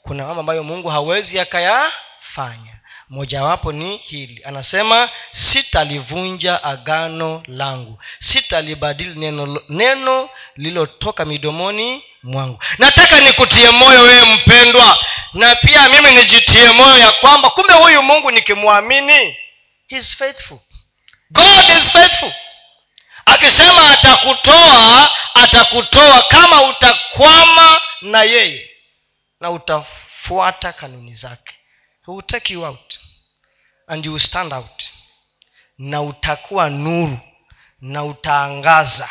[0.02, 2.74] Kuna mambo ambayo mungu hawezi akayafanya.
[3.10, 4.42] Mojawapo ni hili.
[4.46, 8.00] Anasema sitalivunja agano langu.
[8.20, 12.60] Sitalibadili neno neno lililotoka midomoni mwangu.
[12.78, 15.00] Nataka nikutie moyo wewe mpendwa.
[15.34, 19.36] Na pia mimi nijitie moyo ya kwamba kumbe huyu mungu nikimwamini
[20.18, 20.60] faithful.
[21.32, 22.34] God is faithful
[23.28, 28.70] akisema atakutoa atakutoa kama utakwama na yeye
[29.40, 31.54] na utafuata kanuni zake.
[32.06, 33.00] He will take you out
[33.88, 34.84] and you stand out.
[35.78, 37.20] Na utakuwa nuru
[37.82, 39.10] na utaangaza.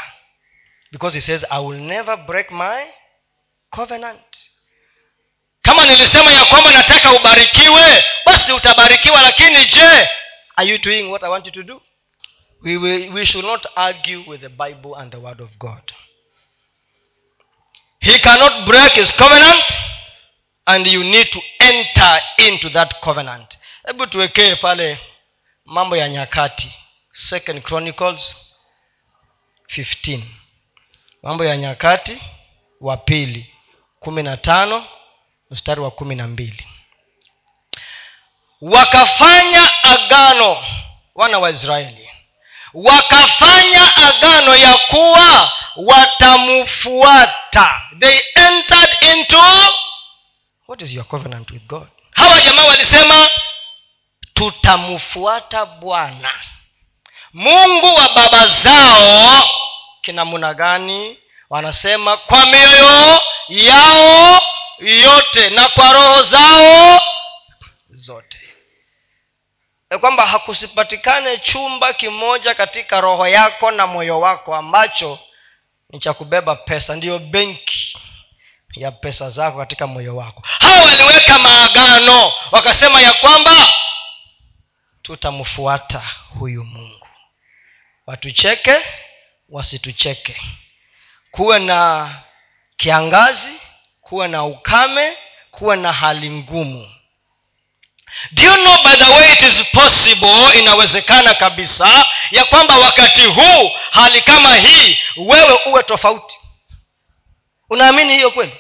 [0.93, 2.87] Because he says i will never break my
[3.71, 4.37] covenant.
[5.63, 10.09] Kama nilisema ya kwamba nataka ubarikiwe basi utabarikiwa lakini je
[10.57, 11.83] are you doing what i want you to do
[12.67, 15.93] we, will, we should not argue with the bible and the word of god.
[18.01, 19.63] He cannot break his covenant
[20.67, 23.57] and you need to enter into that covenant.
[23.87, 24.99] Hebu tuwekee pale
[25.65, 26.71] mambo ya nyakati.
[27.13, 28.37] Second chronicles
[29.77, 30.21] 15
[31.23, 32.19] mambo ya nyakati
[32.81, 33.51] wa pili.
[34.01, 34.87] Kumi na tano
[35.51, 36.67] mstari wa kumi na mbili
[38.61, 40.65] wakafanya agano
[41.15, 42.06] wana wa israeli
[42.85, 49.43] wakafanya agano ya kuwa watamfuata they entered into
[50.69, 51.89] what is your covenant with god?
[52.11, 53.29] Hawa jamaa walisema
[54.35, 56.35] tutamfuata bwana.
[57.33, 59.43] Mungu wa baba zao.
[60.03, 61.19] Kinamuna gani?
[61.51, 64.43] Wanasema kwa mioyo yao
[64.81, 67.01] yote na kwa roho zao
[67.91, 68.39] zote
[70.01, 75.19] kwamba hakusipatikane chumba kimoja katika roho yako na moyo wako ambacho
[75.91, 76.97] ni cha kubeba pesa.
[76.97, 77.99] Ndiyo benki
[78.77, 80.43] ya pesa zako katika moyo wako.
[80.61, 83.73] Hawa waliweka maagano wakasema ya kwamba
[85.03, 86.03] tutamfuata
[86.39, 87.07] huyu mungu.
[88.07, 88.77] Watucheke
[89.49, 90.43] wasitucheke.
[91.31, 92.11] Kuwe na
[92.77, 93.53] kiangazi
[94.01, 95.17] kuwe na ukame
[95.51, 96.91] kuwe na hali ngumu
[98.33, 103.73] do you know by the way it is possible inawezekana kabisa ya kwamba wakati huu
[103.91, 106.39] hali kama hii wewe uwe tofauti?
[107.71, 108.53] Unaamini hiyo kweli?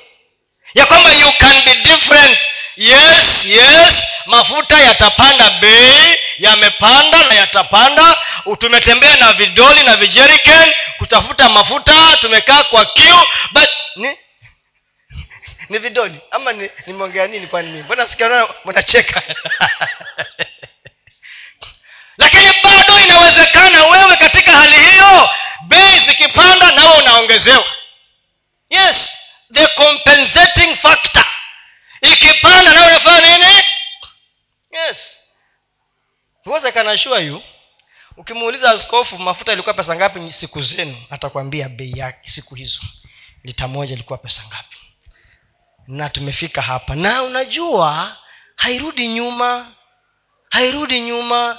[0.74, 2.38] Ya kwamba you can be different.
[2.76, 3.94] Yes yes
[4.26, 8.16] mafuta yatapanda bei yamepanda na yatapanda.
[8.58, 13.16] Tumetembea na vidoli na vijeriken kutafuta mafuta tumekaa kwa kiu
[13.52, 14.16] but ni
[15.68, 16.20] ni vidoli.
[16.30, 16.52] Ama
[16.86, 19.22] nimeongea nini kwani mii mbona sikiana mnacheka?
[22.18, 25.30] Lakini bado inawezekana wewe katika hali hiyo
[25.68, 27.66] bei zikipanda nawe unaongezewa.
[28.70, 29.16] Yes
[29.52, 31.24] the compensating factor.
[32.02, 33.62] Ikipanda nawe unafanya nini?
[34.70, 35.18] Yes.
[36.46, 37.42] I you
[38.16, 40.32] ukimuuliza askofu mafuta ilikuwa pesa ngapi?
[40.32, 42.80] Siku zenu atakwambia bei yake siku hizo.
[43.44, 44.76] Lita moja ilikuwa pesa ngapi
[45.88, 46.94] na tumefika hapa.
[46.94, 48.16] Na unajua
[48.56, 49.72] hairudi nyuma
[50.50, 51.58] hairudi nyuma.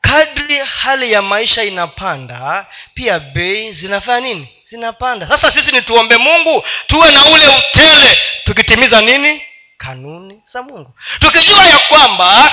[0.00, 4.48] Kadri hali ya maisha inapanda pia bei zinafanya nini?
[4.64, 5.28] Zinapanda.
[5.28, 8.18] Sasa sisi ni tuombe mungu tuwe na ule utele.
[8.44, 9.42] Tukitimiza nini?
[9.76, 10.94] Kanuni za mungu.
[11.20, 12.52] Tukijua ya kwamba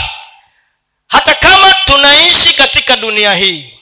[1.07, 3.79] hata kama tunaishi katika dunia hii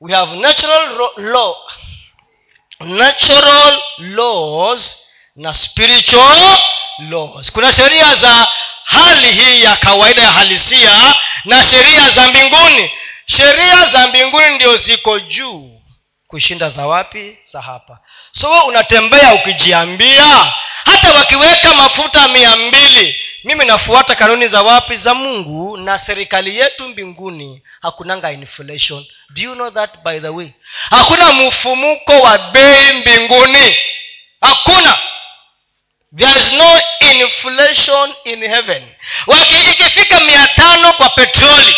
[0.00, 1.56] we have natural law
[2.80, 5.07] natural laws
[5.38, 6.58] na spiritual
[6.98, 7.52] laws.
[7.52, 8.46] Kuna sheria za
[8.84, 11.14] hali hii ya kawaida ya halisia
[11.44, 12.90] na sheria za mbinguni.
[13.26, 15.80] Sheria za mbinguni ndio ziko juu.
[16.26, 17.38] Kushinda za wapi?
[17.52, 17.98] Za hapa.
[18.32, 20.52] So unatembea ukijiambia
[20.84, 24.96] hata wakiweka mafuta mia mbili mimi nafuata kanuni za wapi?
[24.96, 25.76] Za mungu.
[25.76, 29.06] Na serikali yetu mbinguni hakunanga inflation.
[29.30, 30.48] Do you know that by the way?
[30.90, 33.76] Hakuna mfumuko wa bei mbinguni.
[34.40, 34.98] Hakuna
[36.16, 38.88] there is no inflation in heaven.
[39.70, 41.74] Ikifika mia tano kwa petroli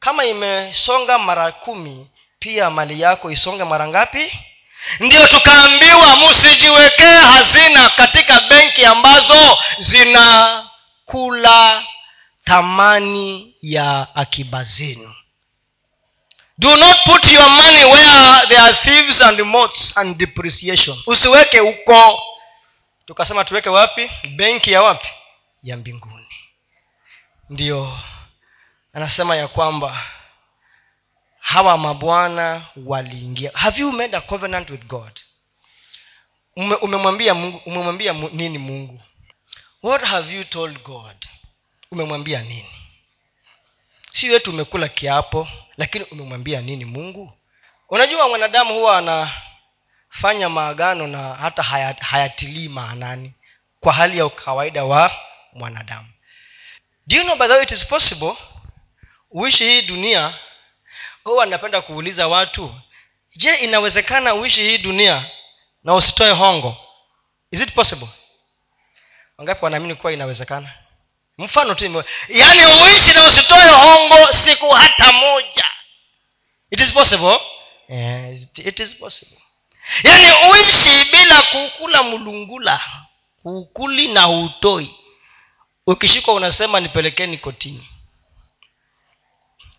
[0.00, 2.06] kama imesonga mara kumi
[2.38, 4.32] pia mali yako isonge mara ngapi?
[5.00, 10.64] Ndio tukaambiwa msijiwekee hazina katika benki ambazo zinakula
[12.44, 15.14] thamani ya akiba zenu.
[16.58, 20.96] Do not put your money where there are thieves and moths and depreciation.
[21.06, 22.22] Usiweke huko
[23.06, 24.10] tukasema tuweke wapi?
[24.36, 25.08] Benki ya wapi?
[25.62, 26.26] Ya mbinguni.
[27.50, 27.98] Ndio
[28.92, 30.04] anasema ya kwamba
[31.38, 33.50] hawa mabwana waliingia.
[33.54, 35.20] Have you made a covenant with god?
[36.56, 39.02] Umemwambia mungu umemwambia nini mungu?
[39.82, 41.26] What have you told god?
[41.90, 42.70] Umemwambia nini?
[44.12, 47.32] Si wetu umekula kiapo lakini umemwambia nini mungu?
[47.88, 49.02] Unajua mwanadamu huwa
[50.12, 51.62] anafanya maagano na hata
[52.00, 53.32] hayatilii maanani
[53.80, 55.10] kwa hali ya kawaida wa
[55.52, 56.08] mwanadamu.
[57.06, 58.36] Do you know by the way it is possible
[59.30, 60.34] uishi hii dunia
[61.24, 62.74] huwa napenda kuuliza watu
[63.36, 65.30] je inawezekana uishi hii dunia
[65.84, 66.76] na usitoe hongo?
[67.50, 68.08] Is it possible?
[69.38, 70.74] Wangapi wanaamini kuwa inawezekana?
[71.38, 75.64] Mfano tu yaani uishi na usitoe hongo siku hata moja.
[76.70, 77.38] It is possible?
[77.88, 79.41] Yeah, it is possible
[80.02, 82.80] yaani uishi bila kukula mlungula
[83.44, 84.94] ukuli na utoi
[85.86, 87.88] ukishikwa unasema nipelekeni kotini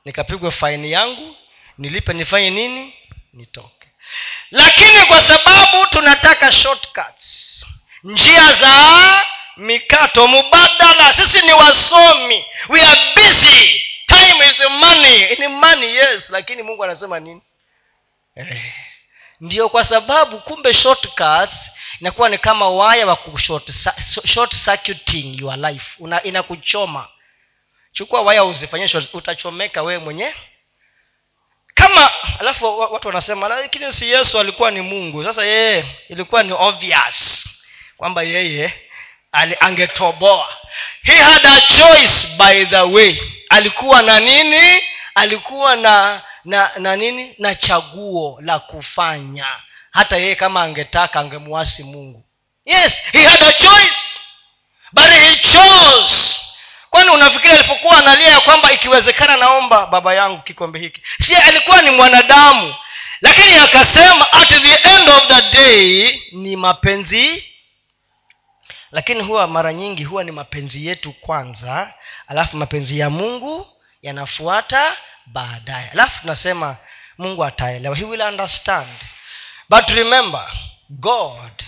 [0.06, 1.36] nikapigwe faini yangu
[1.78, 2.94] nilipe nifanye nini?
[3.34, 3.88] Nitoke.
[4.52, 7.66] Lakini kwa sababu tunataka shortcuts
[8.04, 9.22] njia za
[9.58, 12.46] mikato mubadala sisi ni wasomi.
[12.70, 13.82] We are busy.
[14.08, 15.36] Time is money.
[15.40, 17.42] Ni money yes lakini mungu anasema nini?
[18.36, 18.74] Eh.
[19.44, 21.70] Ndio kwa sababu kumbe shortcuts
[22.00, 23.18] inakuwa ni kama waya wa
[24.26, 25.86] short circuiting your life.
[26.00, 27.08] Una, inakuchoma.
[27.94, 30.34] Chukua waya uzifanyie utachomeka wewe mwenye.
[31.74, 35.24] Kama alafu watu wanasema lakini si yesu alikuwa ni mungu.
[35.24, 37.46] Sasa yeye ilikuwa ni obvious
[37.98, 38.74] kwamba yeye
[39.60, 40.58] angetoboa.
[41.04, 43.18] He had a choice by the way.
[43.50, 44.82] Alikuwa na nini?
[45.16, 47.36] Alikuwa na na na nini?
[47.40, 49.48] Na chaguo la kufanya.
[49.92, 52.26] Hata yeye kama angetaka angemwasi mungu.
[52.66, 54.20] Yes he had a choice.
[54.94, 56.40] But he chose.
[56.90, 61.02] Kwani unafikiri alipokuwa analia ya kwamba ikiwezekana naomba baba yangu kikombe hiki?
[61.20, 62.76] Si alikuwa ni mwanadamu.
[63.22, 67.46] Lakini akasema at the end of the day ni mapenzi.
[68.92, 71.94] Lakini huwa mara nyingi huwa ni mapenzi yetu kwanza
[72.28, 73.68] alafu mapenzi ya mungu
[74.02, 75.90] yanafuata baadaye.
[75.90, 76.78] Alafu tunasema
[77.18, 77.96] mungu ataelewa.
[77.96, 79.00] He will understand.
[79.70, 80.52] But remember
[80.90, 81.64] god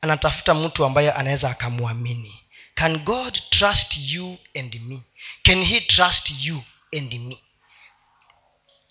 [0.00, 2.38] anatafuta mtu ambaye anaweza akamwamini.
[2.74, 5.02] Can god trust you and me?
[5.42, 6.62] Can he trust you
[6.98, 7.38] and me?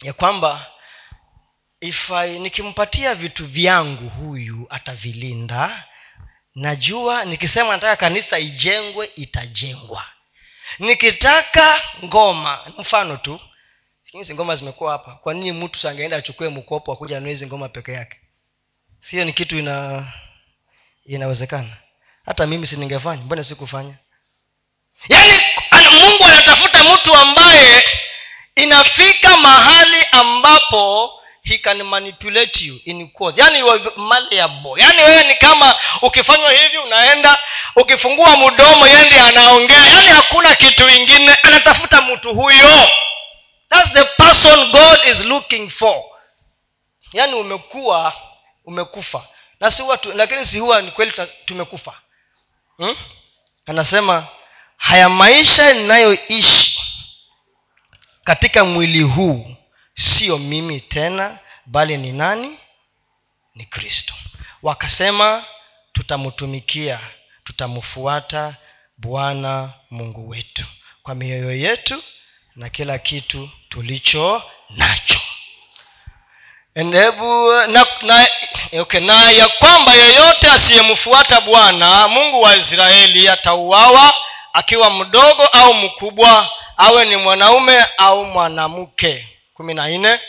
[0.01, 0.65] Ya kwamba
[1.81, 5.83] if I, nikimpatia vitu vyangu huyu atavilinda.
[6.55, 10.05] Najua nikisema nataka kanisa ijengwe itajengwa.
[10.79, 13.39] Nikitaka ngoma mfano tu
[14.19, 15.11] hizi ngoma zimekuwa hapa.
[15.11, 18.17] Kwa nini mtu sangeenda achukue mkopo akuja anue hizi ngoma peke yake?
[18.99, 20.07] Sio ni kitu ina
[21.05, 21.77] inawezekana.
[22.25, 23.95] Hata mimi si mbona sikufanya?
[25.09, 25.33] Yaani
[25.91, 27.83] mungu anatafuta mtu ambaye
[28.55, 33.63] inafika mahali ambapo he can manipulate you in course yani
[33.95, 37.37] malleable yani wewe ni kama ukifanywa hivi unaenda
[37.75, 39.85] ukifungua mdomo yende anaongea.
[39.85, 41.33] Yani hakuna kitu ingine.
[41.43, 42.89] Anatafuta mtu huyo
[43.71, 46.03] thats the person god is looking for.
[47.13, 48.13] Yani umekuwa
[48.65, 49.27] umekufa.
[49.59, 51.13] Na si huwa lakini si huwa ni kweli
[51.45, 51.93] tumekufa.
[52.77, 52.95] Hmm?
[53.65, 54.27] anasema
[54.77, 56.79] haya maisha ninayoishi
[58.23, 59.55] katika mwili huu
[59.93, 62.59] sio mimi tena bali ni nani?
[63.55, 64.13] Ni kristo.
[64.61, 65.45] Wakasema
[65.93, 66.99] tutamtumikia
[67.43, 68.55] tutamfuata
[68.97, 70.65] bwana mungu wetu.
[71.03, 72.03] Kwa mioyo yetu
[72.55, 75.19] na kila kitu tulicho nacho.
[76.73, 78.27] Hebu na, na,
[78.81, 84.13] okay, na ya kwamba yeyote asiyemfuata bwana mungu wa israeli atauawa
[84.53, 89.27] akiwa mdogo au mkubwa awe ni mwanaume au mwanamke.
[89.53, 90.19] Kumi na nne.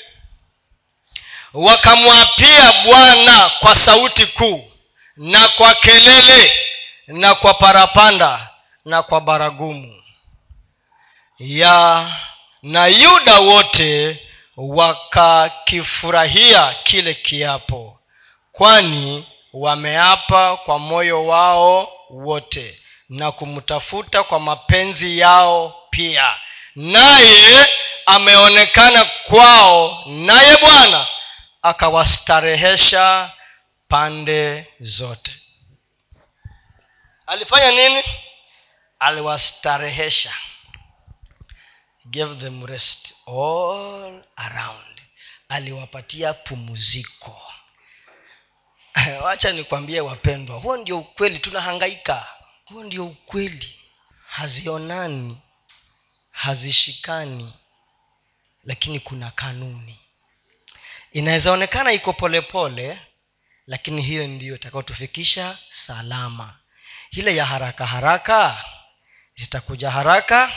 [1.55, 4.71] Wakamwapia bwana kwa sauti kuu
[5.17, 6.53] na kwa kelele
[7.07, 8.49] na kwa parapanda
[8.85, 10.02] na kwa baragumu
[11.45, 12.09] ya
[12.63, 14.19] na yuda wote
[14.57, 18.01] wakakifurahia kile kiapo
[18.53, 22.79] kwani wameapa kwa moyo wao wote
[23.09, 26.37] na kumtafuta kwa mapenzi yao pia.
[26.77, 27.67] Naye
[28.07, 31.07] ameonekana kwao naye bwana
[31.63, 33.31] akawastarehesha
[33.89, 35.33] pande zote.
[37.27, 38.03] Alifanya nini?
[38.99, 40.33] Aliwastarehesha
[42.13, 45.01] gave them rest all around.
[45.49, 47.41] Aliwapatia pumziko
[49.25, 52.27] wacha nikwambie wapendwa huo ndio ukweli tunahangaika.
[52.65, 53.75] Huo ndio ukweli.
[54.27, 55.39] Hazionani
[56.31, 57.53] hazishikani
[58.65, 59.99] lakini kuna kanuni.
[61.13, 62.99] Inawezaonekana iko polepole
[63.67, 66.57] lakini hiyo ndiyo itakaotufikisha salama.
[67.11, 68.65] Ile ya haraka haraka
[69.35, 70.53] zitakuja haraka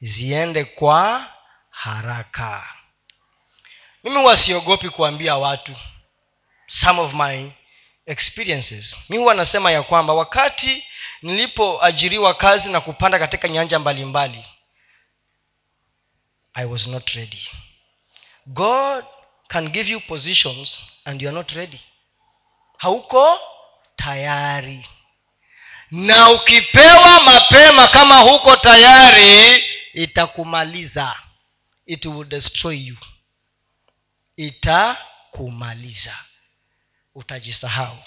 [0.00, 1.26] ziende kwa
[1.70, 2.68] haraka.
[4.04, 5.76] Mimi huwa siogopi kuambia watu
[6.66, 7.50] some of my
[8.06, 8.96] experiences.
[9.08, 10.84] Mi huwa nasema ya kwamba wakati
[11.22, 14.48] nilipoajiriwa kazi na kupanda katika nyanja mbalimbali mbali,
[16.54, 17.48] i was not ready.
[18.46, 19.04] God
[19.48, 21.80] can give you positions and you are not ready.
[22.78, 23.40] Hauko
[23.96, 24.86] tayari.
[25.90, 29.64] Na ukipewa mapema kama huko tayari
[29.96, 31.16] itakumaliza.
[31.86, 32.96] It will destroy you.
[34.36, 36.14] Itakumaliza.
[37.14, 37.98] Utajisahau.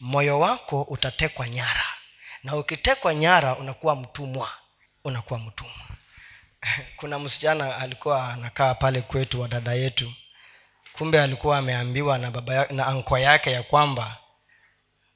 [0.00, 1.84] Moyo wako utatekwa nyara.
[2.42, 4.50] Na ukitekwa nyara unakuwa mtumwa.
[5.04, 5.86] Unakuwa mtumwa.
[6.96, 10.12] Kuna msichana alikuwa anakaa pale kwetu wa dada yetu.
[10.92, 14.16] Kumbe alikuwa ameambiwa na baba na ankwa yake ya kwamba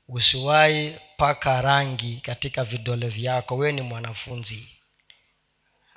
[0.08, 3.56] usiwahi paka rangi katika vidole vyako.
[3.56, 4.77] Wewe ni mwanafunzi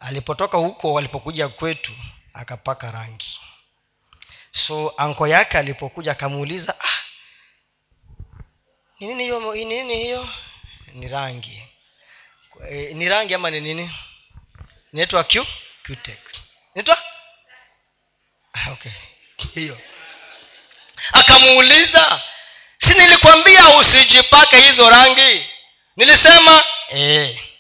[0.02, 1.92] alipotoka huko walipokuja kwetu
[2.34, 3.40] akapaka rangi.
[4.52, 7.00] So anko yake alipokuja akamuuliza ah,
[9.00, 10.30] ni nini hiyo ni nini hiyo?
[10.94, 11.64] Ni rangi.
[12.70, 13.92] E, ni rangi ama ni nini?
[14.94, 15.46] Inaitwa q
[16.76, 16.98] inaitwa?
[18.72, 18.92] Okay.
[19.56, 19.78] Hiyo.
[21.14, 22.22] Akamuuliza
[22.78, 25.46] si nilikwambia usijipake hizo rangi?
[25.96, 27.51] Nilisema eh.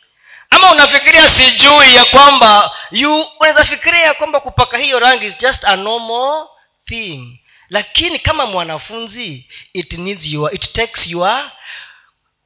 [0.52, 5.76] Ama unafikiria sijui ya kwamba unaweza fikiria ya kwamba kupaka hiyo rangi is just a
[5.76, 6.48] normal
[6.86, 7.40] thing.
[7.70, 11.52] Lakini kama mwanafunzi it needs your, it takes your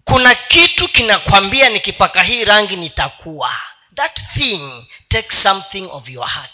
[0.04, 3.52] kuna kitu kinakwambia nikipaka hii rangi nitakuwa.
[3.96, 6.52] That thing takes something of your heart.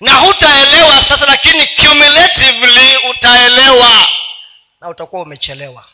[0.00, 4.08] Na hutaelewa sasa lakini cumulatively utaelewa
[4.80, 5.84] na utakuwa umechelewa.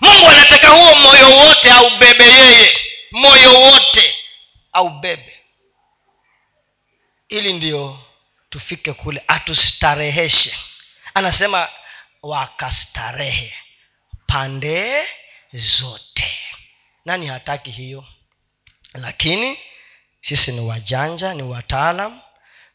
[0.00, 2.76] Mungu anataka huo moyo wote aubebe yeye
[3.10, 4.14] moyo wote
[4.72, 5.36] aubebe
[7.28, 7.98] ili ndio
[8.50, 10.54] tufike kule atustareheshe.
[11.14, 11.68] Anasema
[12.22, 13.54] wakastarehe
[14.26, 15.08] pande
[15.52, 16.38] zote.
[17.04, 18.04] Nani hataki hiyo?
[18.94, 19.58] Lakini
[20.20, 22.20] sisi ni wajanja ni wataalam.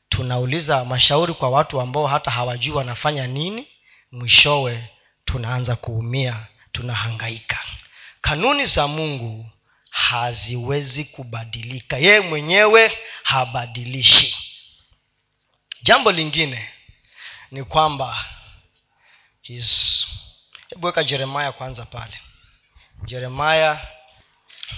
[0.10, 3.68] Tunauliza mashauri kwa watu ambao hata hawajui wanafanya nini.
[4.12, 4.84] Mwishowe
[5.26, 7.60] tunaanza kuumia tunahangaika.
[8.22, 9.45] Kanuni za mungu
[9.92, 11.98] haziwezi kubadilika.
[11.98, 14.38] Yeye mwenyewe habadilishi.
[15.84, 16.70] Jambo lingine
[17.52, 18.26] ni kwamba
[20.70, 22.20] hebu weka jeremaya kwanza pale.
[23.04, 23.88] Jeremaya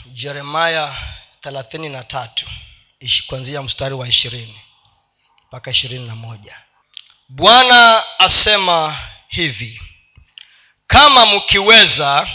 [0.06, 0.96] jeremaya
[1.42, 2.46] thelathini na tatu
[3.28, 4.62] kuanzia mstari wa ishirini
[5.48, 6.56] mpaka ishirini na moja.
[7.30, 9.82] Bwana asema hivi
[10.88, 12.28] kama mkiweza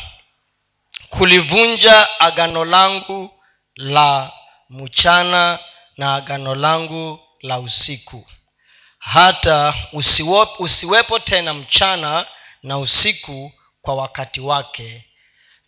[1.11, 3.31] kulivunja agano langu
[3.77, 4.33] la
[4.71, 5.59] mchana
[5.97, 8.27] na agano langu la usiku.
[8.99, 9.75] Hata
[10.59, 12.27] usiwepo, tena mchana
[12.63, 13.53] na usiku
[13.83, 15.05] kwa wakati wake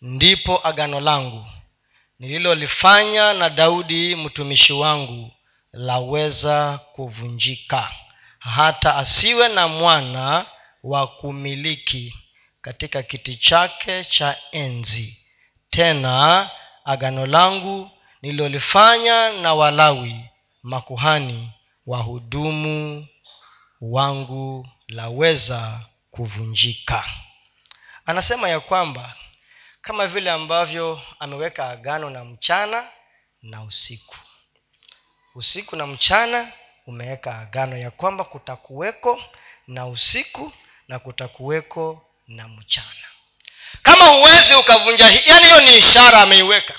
[0.01, 1.45] ndipo agano langu
[2.19, 5.31] nililolifanya na daudi mtumishi wangu
[5.73, 7.91] laweza kuvunjika
[8.39, 10.45] hata asiwe na mwana
[10.83, 12.13] wa kumiliki
[12.61, 15.20] katika kiti chake cha enzi
[15.71, 16.49] tena
[16.85, 17.91] agano langu
[18.21, 20.25] nililolifanya na walawi
[20.63, 21.51] makuhani
[21.85, 23.07] wahudumu
[23.81, 25.79] wangu laweza
[26.11, 27.05] kuvunjika.
[28.05, 29.15] Anasema ya kwamba
[29.81, 32.87] kama vile ambavyo ameweka agano na mchana
[33.41, 34.15] na usiku.
[35.35, 36.51] Usiku na mchana
[36.87, 39.21] umeweka agano ya kwamba kutakuweko
[39.67, 40.51] na usiku
[40.87, 43.10] na kutakuweko na mchana
[43.81, 46.73] kama huwezi ukavunja yani hiyo ni ishara ameiweka.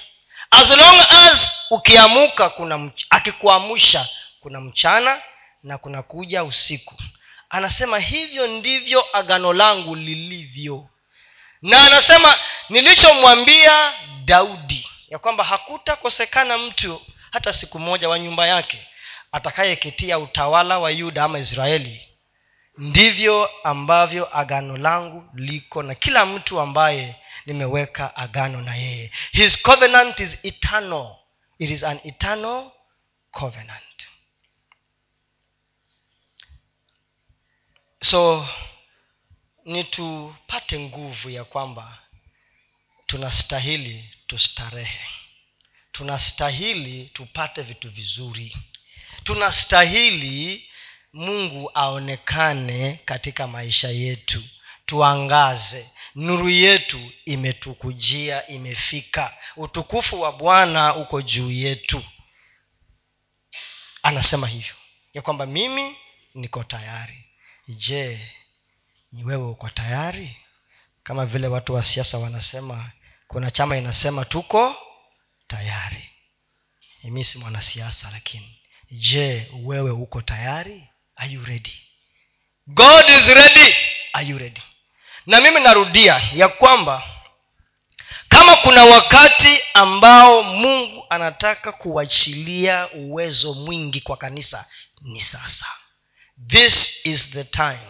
[0.51, 4.09] As long as ukiamuka kuna akikuamusha
[4.41, 5.21] kuna mchana
[5.63, 6.95] na kuna kuja usiku.
[7.51, 10.89] Anasema hivyo ndivyo agano langu lilivyo.
[11.63, 12.39] Na anasema
[12.69, 13.93] nilichomwambia
[14.25, 17.03] daudi ya kwamba hakutakosekana mtu
[17.33, 18.87] hata siku moja wa nyumba yake
[19.33, 22.09] atakayeketia utawala wa yuda ama israeli
[22.79, 27.17] ndivyo ambavyo agano langu liko na kila mtu ambaye
[27.47, 29.11] nimeweka agano na yeye.
[29.33, 31.17] His covenant is eternal.
[31.59, 32.71] It is an eternal
[33.31, 34.09] covenant.
[38.03, 38.49] So
[39.65, 41.99] ni tupate nguvu ya kwamba
[43.07, 45.07] tunastahili tustarehe.
[45.93, 48.57] Tunastahili tupate vitu vizuri.
[49.25, 50.69] Tunastahili
[51.13, 54.43] mungu aonekane katika maisha yetu.
[54.87, 55.91] Tuangaze.
[56.15, 59.35] Nuru yetu imetukujia imefika.
[59.57, 62.05] Utukufu wa bwana uko juu yetu.
[64.03, 64.75] Anasema hivyo.
[65.15, 65.97] Ya kwamba mimi
[66.35, 67.25] niko tayari.
[67.69, 68.29] Je
[69.13, 70.37] ni wewe uko tayari?
[71.03, 72.91] Kama vile watu wa siasa wanasema
[73.27, 74.77] kuna chama inasema tuko
[75.47, 76.11] tayari.
[77.05, 78.59] Mi si mwanasiasa lakini
[78.91, 80.89] je wewe uko tayari
[81.23, 81.73] are you ready?
[82.75, 83.73] God is ready.
[84.15, 84.63] Are you ready?
[85.27, 87.03] Na mimi narudia ya kwamba
[88.29, 94.67] kama kuna wakati ambao mungu anataka kuachilia uwezo mwingi kwa kanisa
[95.03, 95.67] ni sasa.
[96.49, 97.89] This is the time.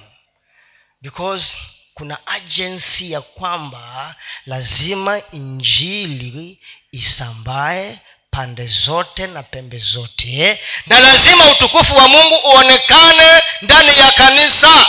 [1.02, 1.56] Because
[1.94, 4.14] kuna ajensi ya kwamba
[4.46, 6.60] lazima injili
[6.90, 8.00] isambae
[8.32, 10.60] pande zote na pembe zote.
[10.86, 14.86] Na lazima utukufu wa mungu uonekane ndani ya kanisa.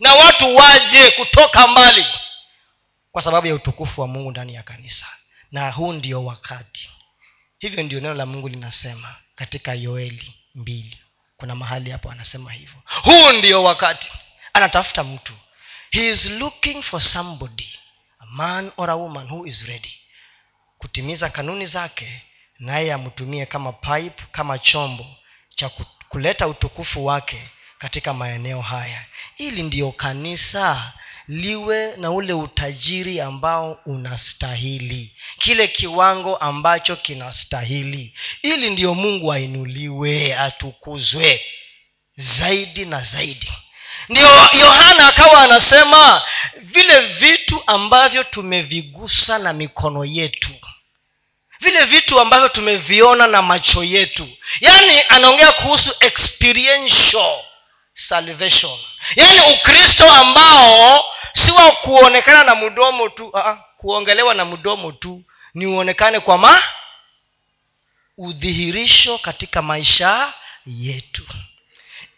[0.00, 2.06] Na watu waje kutoka mbali
[3.12, 5.06] kwa sababu ya utukufu wa mungu ndani ya kanisa.
[5.52, 6.90] Na huu ndio wakati.
[7.58, 10.98] Hivyo ndio neno la mungu linasema katika yoeli mbili.
[11.36, 12.78] Kuna mahali hapo anasema hivyo.
[13.02, 14.12] Huu ndio wakati.
[14.52, 15.32] Anatafuta mtu.
[15.90, 17.78] He is looking for somebody
[18.20, 19.94] a man or a woman who is ready
[20.78, 22.22] kutimiza kanuni zake
[22.58, 25.06] naye amtumie kama pipe kama chombo
[25.54, 25.70] cha
[26.08, 27.48] kuleta utukufu wake
[27.78, 29.04] katika maeneo haya.
[29.38, 30.92] Ili ndiyo kanisa
[31.28, 35.12] liwe na ule utajiri ambao unastahili.
[35.38, 38.14] Kile kiwango ambacho kinastahili.
[38.42, 41.44] Ili ndiyo mungu ainuliwe atukuzwe.
[42.16, 43.52] Zaidi na zaidi.
[44.08, 44.28] Ndio
[44.60, 46.22] yohana akawa anasema
[46.62, 50.50] vile vitu ambavyo tumevigusa na mikono yetu
[51.64, 54.28] vile vitu ambavyo tumeviona na macho yetu.
[54.60, 57.42] Yaani anaongea kuhusu experiential
[57.92, 58.78] salvation.
[59.16, 65.22] Yaani ukristo ambao si wa kuonekana na mdomo tu uh, kuongelewa na mdomo tu
[65.54, 66.62] ni uonekane kwa ma
[68.18, 70.32] udhihirisho katika maisha
[70.66, 71.26] yetu.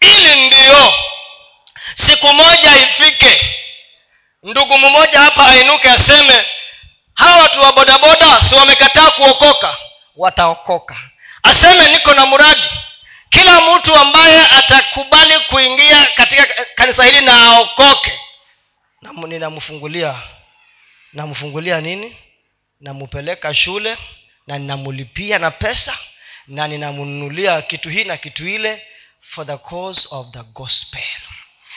[0.01, 0.95] Ili ndiyo
[1.95, 3.57] siku moja ifike
[4.43, 6.45] ndugu mmoja hapa ainuke aseme
[7.17, 9.77] hawa watu wa bodaboda si wamekataa kuokoka?
[10.17, 10.97] Wataokoka.
[11.43, 12.69] Aseme niko na mradi
[13.31, 18.21] kila mtu ambaye atakubali kuingia katika kanisa hili na aokoke.
[19.27, 20.23] Ninamfungulia.
[21.13, 22.17] Namfungulia nini?
[22.81, 23.97] Namupeleka shule
[24.47, 25.99] na ninamulipia na pesa
[26.47, 28.87] na ninamnunulia kitu hii na kitu ile
[29.21, 31.03] for the cause of the gospel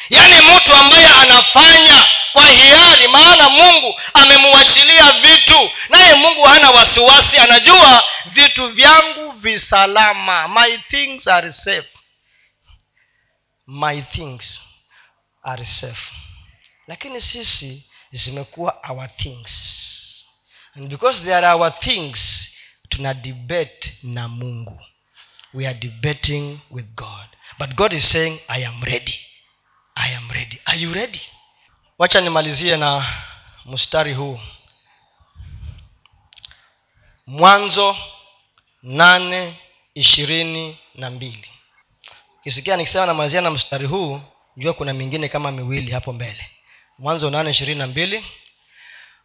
[0.09, 5.71] yaani mtu ambaye anafanya kwa hiari maana mungu amemuashiria vitu.
[5.89, 11.89] Naye mungu hana wasiwasi anajua vitu vyangu visalama my things are safe.
[13.67, 14.61] My things
[15.43, 16.11] are safe.
[16.87, 19.51] Lakini sisi zimekuwa our things.
[20.75, 22.49] And because they are our things
[22.89, 24.81] tuna debate na mungu.
[25.53, 27.27] We are debating with god.
[27.59, 29.28] But god is saying i am ready
[29.99, 30.59] i am ready.
[30.65, 31.21] Are you ready?
[31.97, 33.05] Wacha nimalizie na
[33.65, 34.39] mstari huu.
[37.27, 37.97] Mwanzo
[38.83, 39.53] nane
[39.95, 41.49] ishirini na mbili.
[42.39, 44.21] Ukisikia nikisema namalizia na mstari huu
[44.57, 46.49] jua kuna mingine kama miwili hapo mbele.
[46.99, 48.25] Mwanzo nane ishirini na mbili.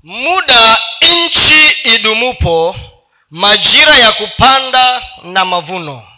[0.03, 2.77] Muda nchi idumupo
[3.31, 6.09] majira ya kupanda na mavuno.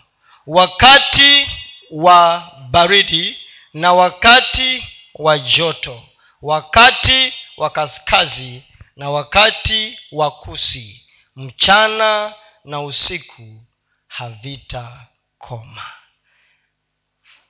[0.46, 1.48] Wakati
[1.90, 3.36] wa baridi
[3.76, 4.84] na wakati
[5.14, 6.02] wa joto
[6.42, 8.62] wakati wa kaskazi
[8.96, 11.08] na wakati wa kusi.
[11.36, 12.34] Mchana
[12.64, 13.66] na usiku
[14.08, 15.84] havitakoma.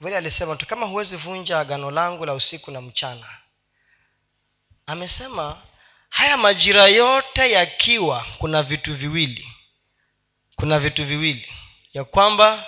[0.00, 3.26] Vile alisema tu kama huwezi vunja agano langu la usiku na mchana.
[4.86, 5.62] Amesema
[6.08, 9.48] haya majira yote yakiwa kuna vitu viwili.
[10.56, 11.48] Kuna vitu viwili.
[11.92, 12.66] Ya kwamba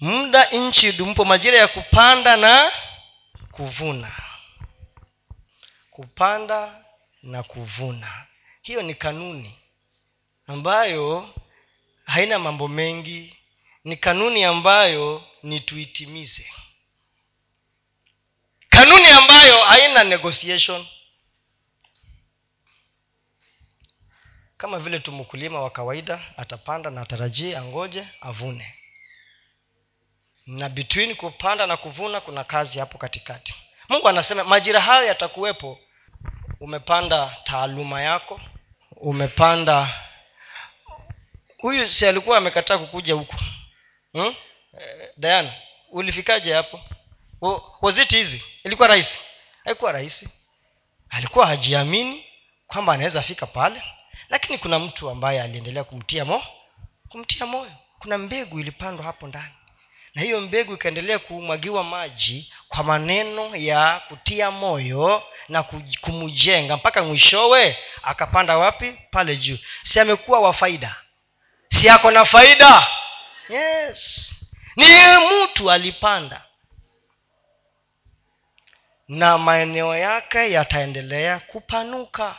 [0.00, 2.72] muda nchi dumpo majira ya kupanda na
[3.52, 4.12] kuvuna.
[5.90, 6.84] Kupanda
[7.22, 8.26] na kuvuna.
[8.62, 9.58] Hiyo ni kanuni
[10.46, 11.34] ambayo
[12.04, 13.36] haina mambo mengi.
[13.84, 16.46] Ni kanuni ambayo ni tuitimize.
[18.68, 20.86] Kanuni ambayo haina negotiation.
[24.56, 28.74] Kama vile tu mkulima wa kawaida atapanda na atarajie angoje avune
[30.46, 33.54] na between kupanda na kuvuna kuna kazi hapo katikati.
[33.88, 35.78] Mungu anasema majira hayo yatakuwepo.
[36.60, 38.40] Umepanda taaluma yako
[38.96, 39.88] umepanda
[41.58, 43.36] huyu si alikuwa amekataa kukuja huku.
[44.12, 44.34] Hmm?
[44.80, 45.52] eh, diana
[45.90, 46.80] ulifikaje hapo?
[47.82, 48.12] Was it
[48.64, 49.18] ilikuwa rahisi?
[49.64, 50.28] Haikuwa rahisi.
[51.10, 52.24] Alikuwa hajiamini
[52.66, 53.82] kwamba anaweza fika pale
[54.28, 56.42] lakini kuna mtu ambaye aliendelea kumtia mo
[57.08, 57.72] kumtia moyo.
[57.98, 59.52] Kuna mbegu ilipandwa hapo ndani
[60.14, 65.62] na hiyo mbegu ikaendelea kumwagiwa maji kwa maneno ya kutia moyo na
[66.00, 68.92] kumjenga mpaka mwishowe akapanda wapi?
[69.10, 69.58] Pale juu.
[69.82, 70.96] Si amekuwa wa faida?
[71.68, 72.86] Si ako na faida?
[73.48, 74.32] Yes.
[74.76, 74.86] Ni
[75.44, 76.42] mtu alipanda.
[79.08, 82.36] Na maeneo yake yataendelea kupanuka.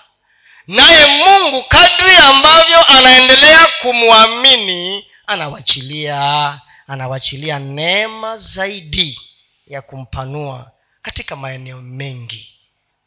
[0.67, 9.21] Naye mungu kadri ambavyo anaendelea kumwamini anawachilia anawachilia neema zaidi
[9.67, 10.71] ya kumpanua
[11.01, 12.59] katika maeneo mengi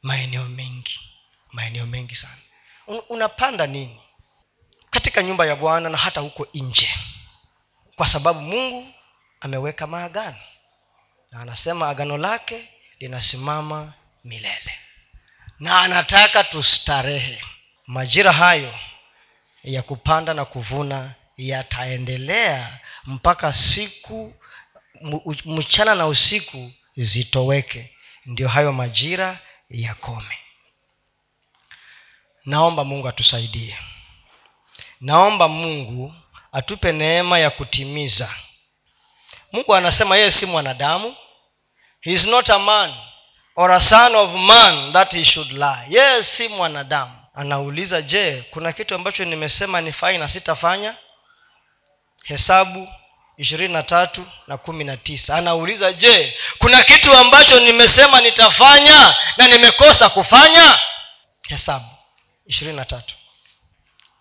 [0.02, 1.00] maeneo mengi
[1.52, 2.36] maeneo mengi sana.
[2.86, 4.00] Un, unapanda nini?
[4.90, 6.94] Katika nyumba ya bwana na hata huko nje.
[7.96, 8.94] Kwa sababu mungu
[9.40, 10.36] ameweka maagano.
[11.30, 12.68] Na anasema agano lake
[13.00, 13.92] linasimama
[14.24, 14.74] milele.
[15.58, 17.40] Na anataka tustarehe.
[17.86, 18.74] Majira hayo
[19.64, 24.34] ya kupanda na kuvuna yataendelea mpaka siku
[25.44, 27.92] mchana na usiku zitoweke.
[28.26, 29.38] Ndio hayo majira
[29.70, 30.38] yakome.
[32.44, 33.78] Naomba mungu atusaidie.
[35.00, 36.14] Naomba mungu
[36.52, 38.34] atupe neema ya kutimiza.
[39.52, 41.16] Mungu anasema yeye si mwanadamu.
[42.00, 42.94] He is not a man
[43.56, 45.86] or a son of man that he should lie.
[45.88, 47.12] Yeye si mwanadamu.
[47.34, 50.96] Anauliza je kuna kitu ambacho nimesema nifai na sitafanya
[52.28, 52.88] hesabu
[53.36, 55.36] ishirini na tatu na kumi na tisa.
[55.36, 60.80] Anauliza je kuna kitu ambacho nimesema nitafanya na nimekosa kufanya?
[61.48, 61.86] Hesabu
[62.46, 63.14] ishirini na tatu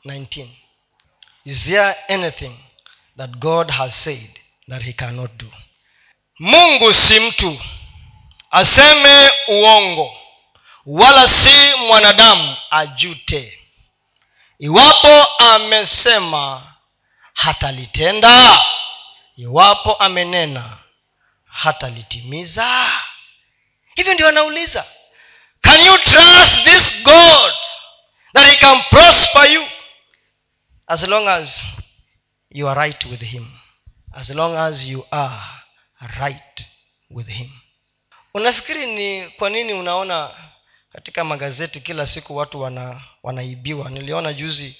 [0.05, 0.47] 19
[1.45, 2.55] is there anything
[3.17, 4.39] that god has said
[4.69, 5.51] that he cannot do?
[6.39, 7.61] Mungu si mtu
[8.51, 10.17] aseme uongo
[10.85, 13.59] wala si mwanadamu ajute.
[14.59, 16.73] Iwapo amesema
[17.37, 18.61] hatalitenda.
[19.35, 20.77] Iwapo amenena
[21.45, 22.91] hatalitimiza.
[23.95, 24.85] Hivyo ndio anauliza
[25.61, 27.53] can you trust this god
[28.33, 29.67] that he can prosper you?
[30.87, 31.63] As long as
[32.49, 33.51] you are right with him.
[34.13, 35.41] As long as you are
[36.19, 36.65] right
[37.09, 37.49] with him.
[38.33, 40.31] Unafikiri ni kwa nini unaona
[40.91, 43.89] katika magazeti kila siku watu wana wanaibiwa?
[43.89, 44.77] Niliona juzi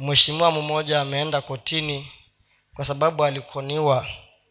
[0.00, 2.12] mheshimiwa mmoja ameenda kotini
[2.74, 4.06] kwa sababu alikoniwa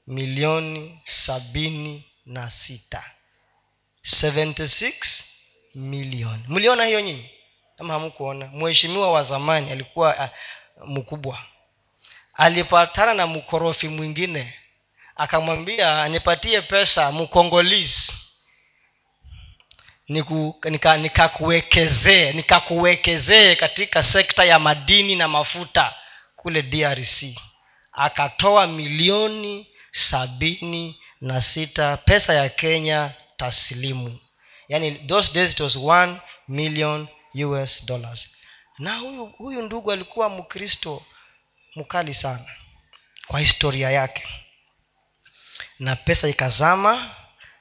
[0.07, 3.03] milioni sabini na sita.
[4.03, 4.91] 76
[5.75, 7.29] milioni mliona hiyo nyinyi?
[7.77, 8.47] Ama hamkuona?
[8.47, 11.37] Mheshimiwa wa zamani alikuwa uh, mkubwa.
[12.33, 14.53] Alipatana na mkorofi mwingine.
[15.15, 18.13] Akamwambia nipatie pesa mkongolisi
[20.09, 25.93] nikakuwekezee nika nikakuwekezee katika sekta ya madini na mafuta
[26.35, 27.23] kule drc
[27.91, 34.19] akatoa milioni sabini na sita pesa ya kenya taslimu.
[34.67, 38.29] Yani those days it was one million us dollars.
[38.79, 41.03] Na huyu huyu ndugu alikuwa mkristo
[41.75, 42.45] mkali sana
[43.27, 44.23] kwa historia yake.
[45.79, 47.15] Na pesa ikazama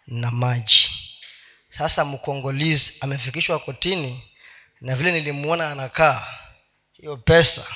[0.06, 0.90] na maji
[1.78, 4.22] sasa mkongolizi amefikishwa kotini
[4.80, 6.26] na vile nilimuona anakaa
[6.92, 7.66] hiyo pesa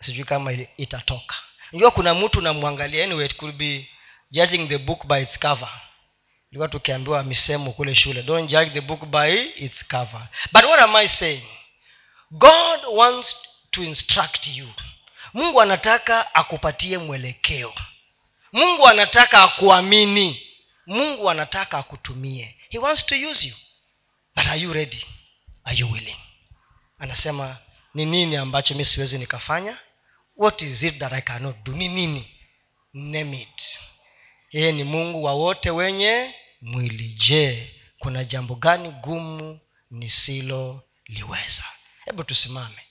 [0.00, 1.34] sijui kama itatoka.
[1.72, 3.88] Najua kuna mtu namwangalia anyway it could be
[4.30, 5.68] judging the book by its cover.
[6.50, 10.28] Ilikuwa tukiambiwa misemo kule shule don't judge the book by its cover.
[10.52, 11.48] But what am i saying?
[12.30, 13.36] God wants
[13.70, 14.68] to instruct you.
[15.34, 17.74] Mungu anataka akupatie mwelekeo.
[18.52, 20.42] Mungu anataka akuamini.
[20.86, 23.54] Mungu anataka akutumie he wants to use you.
[24.36, 25.04] But are you ready?
[25.64, 26.16] Are you willing?
[26.98, 27.58] Anasema
[27.94, 29.78] ni nini ambacho mi siwezi nikafanya?
[30.36, 31.72] What is it that i cannot do?
[31.72, 32.34] Ni nini?
[32.92, 33.80] Name it.
[34.52, 37.08] Yeye ni mungu wa wote wenye mwili.
[37.08, 41.64] Je kuna jambo gani gumu nisiloliweza
[42.04, 42.82] hebu tusimame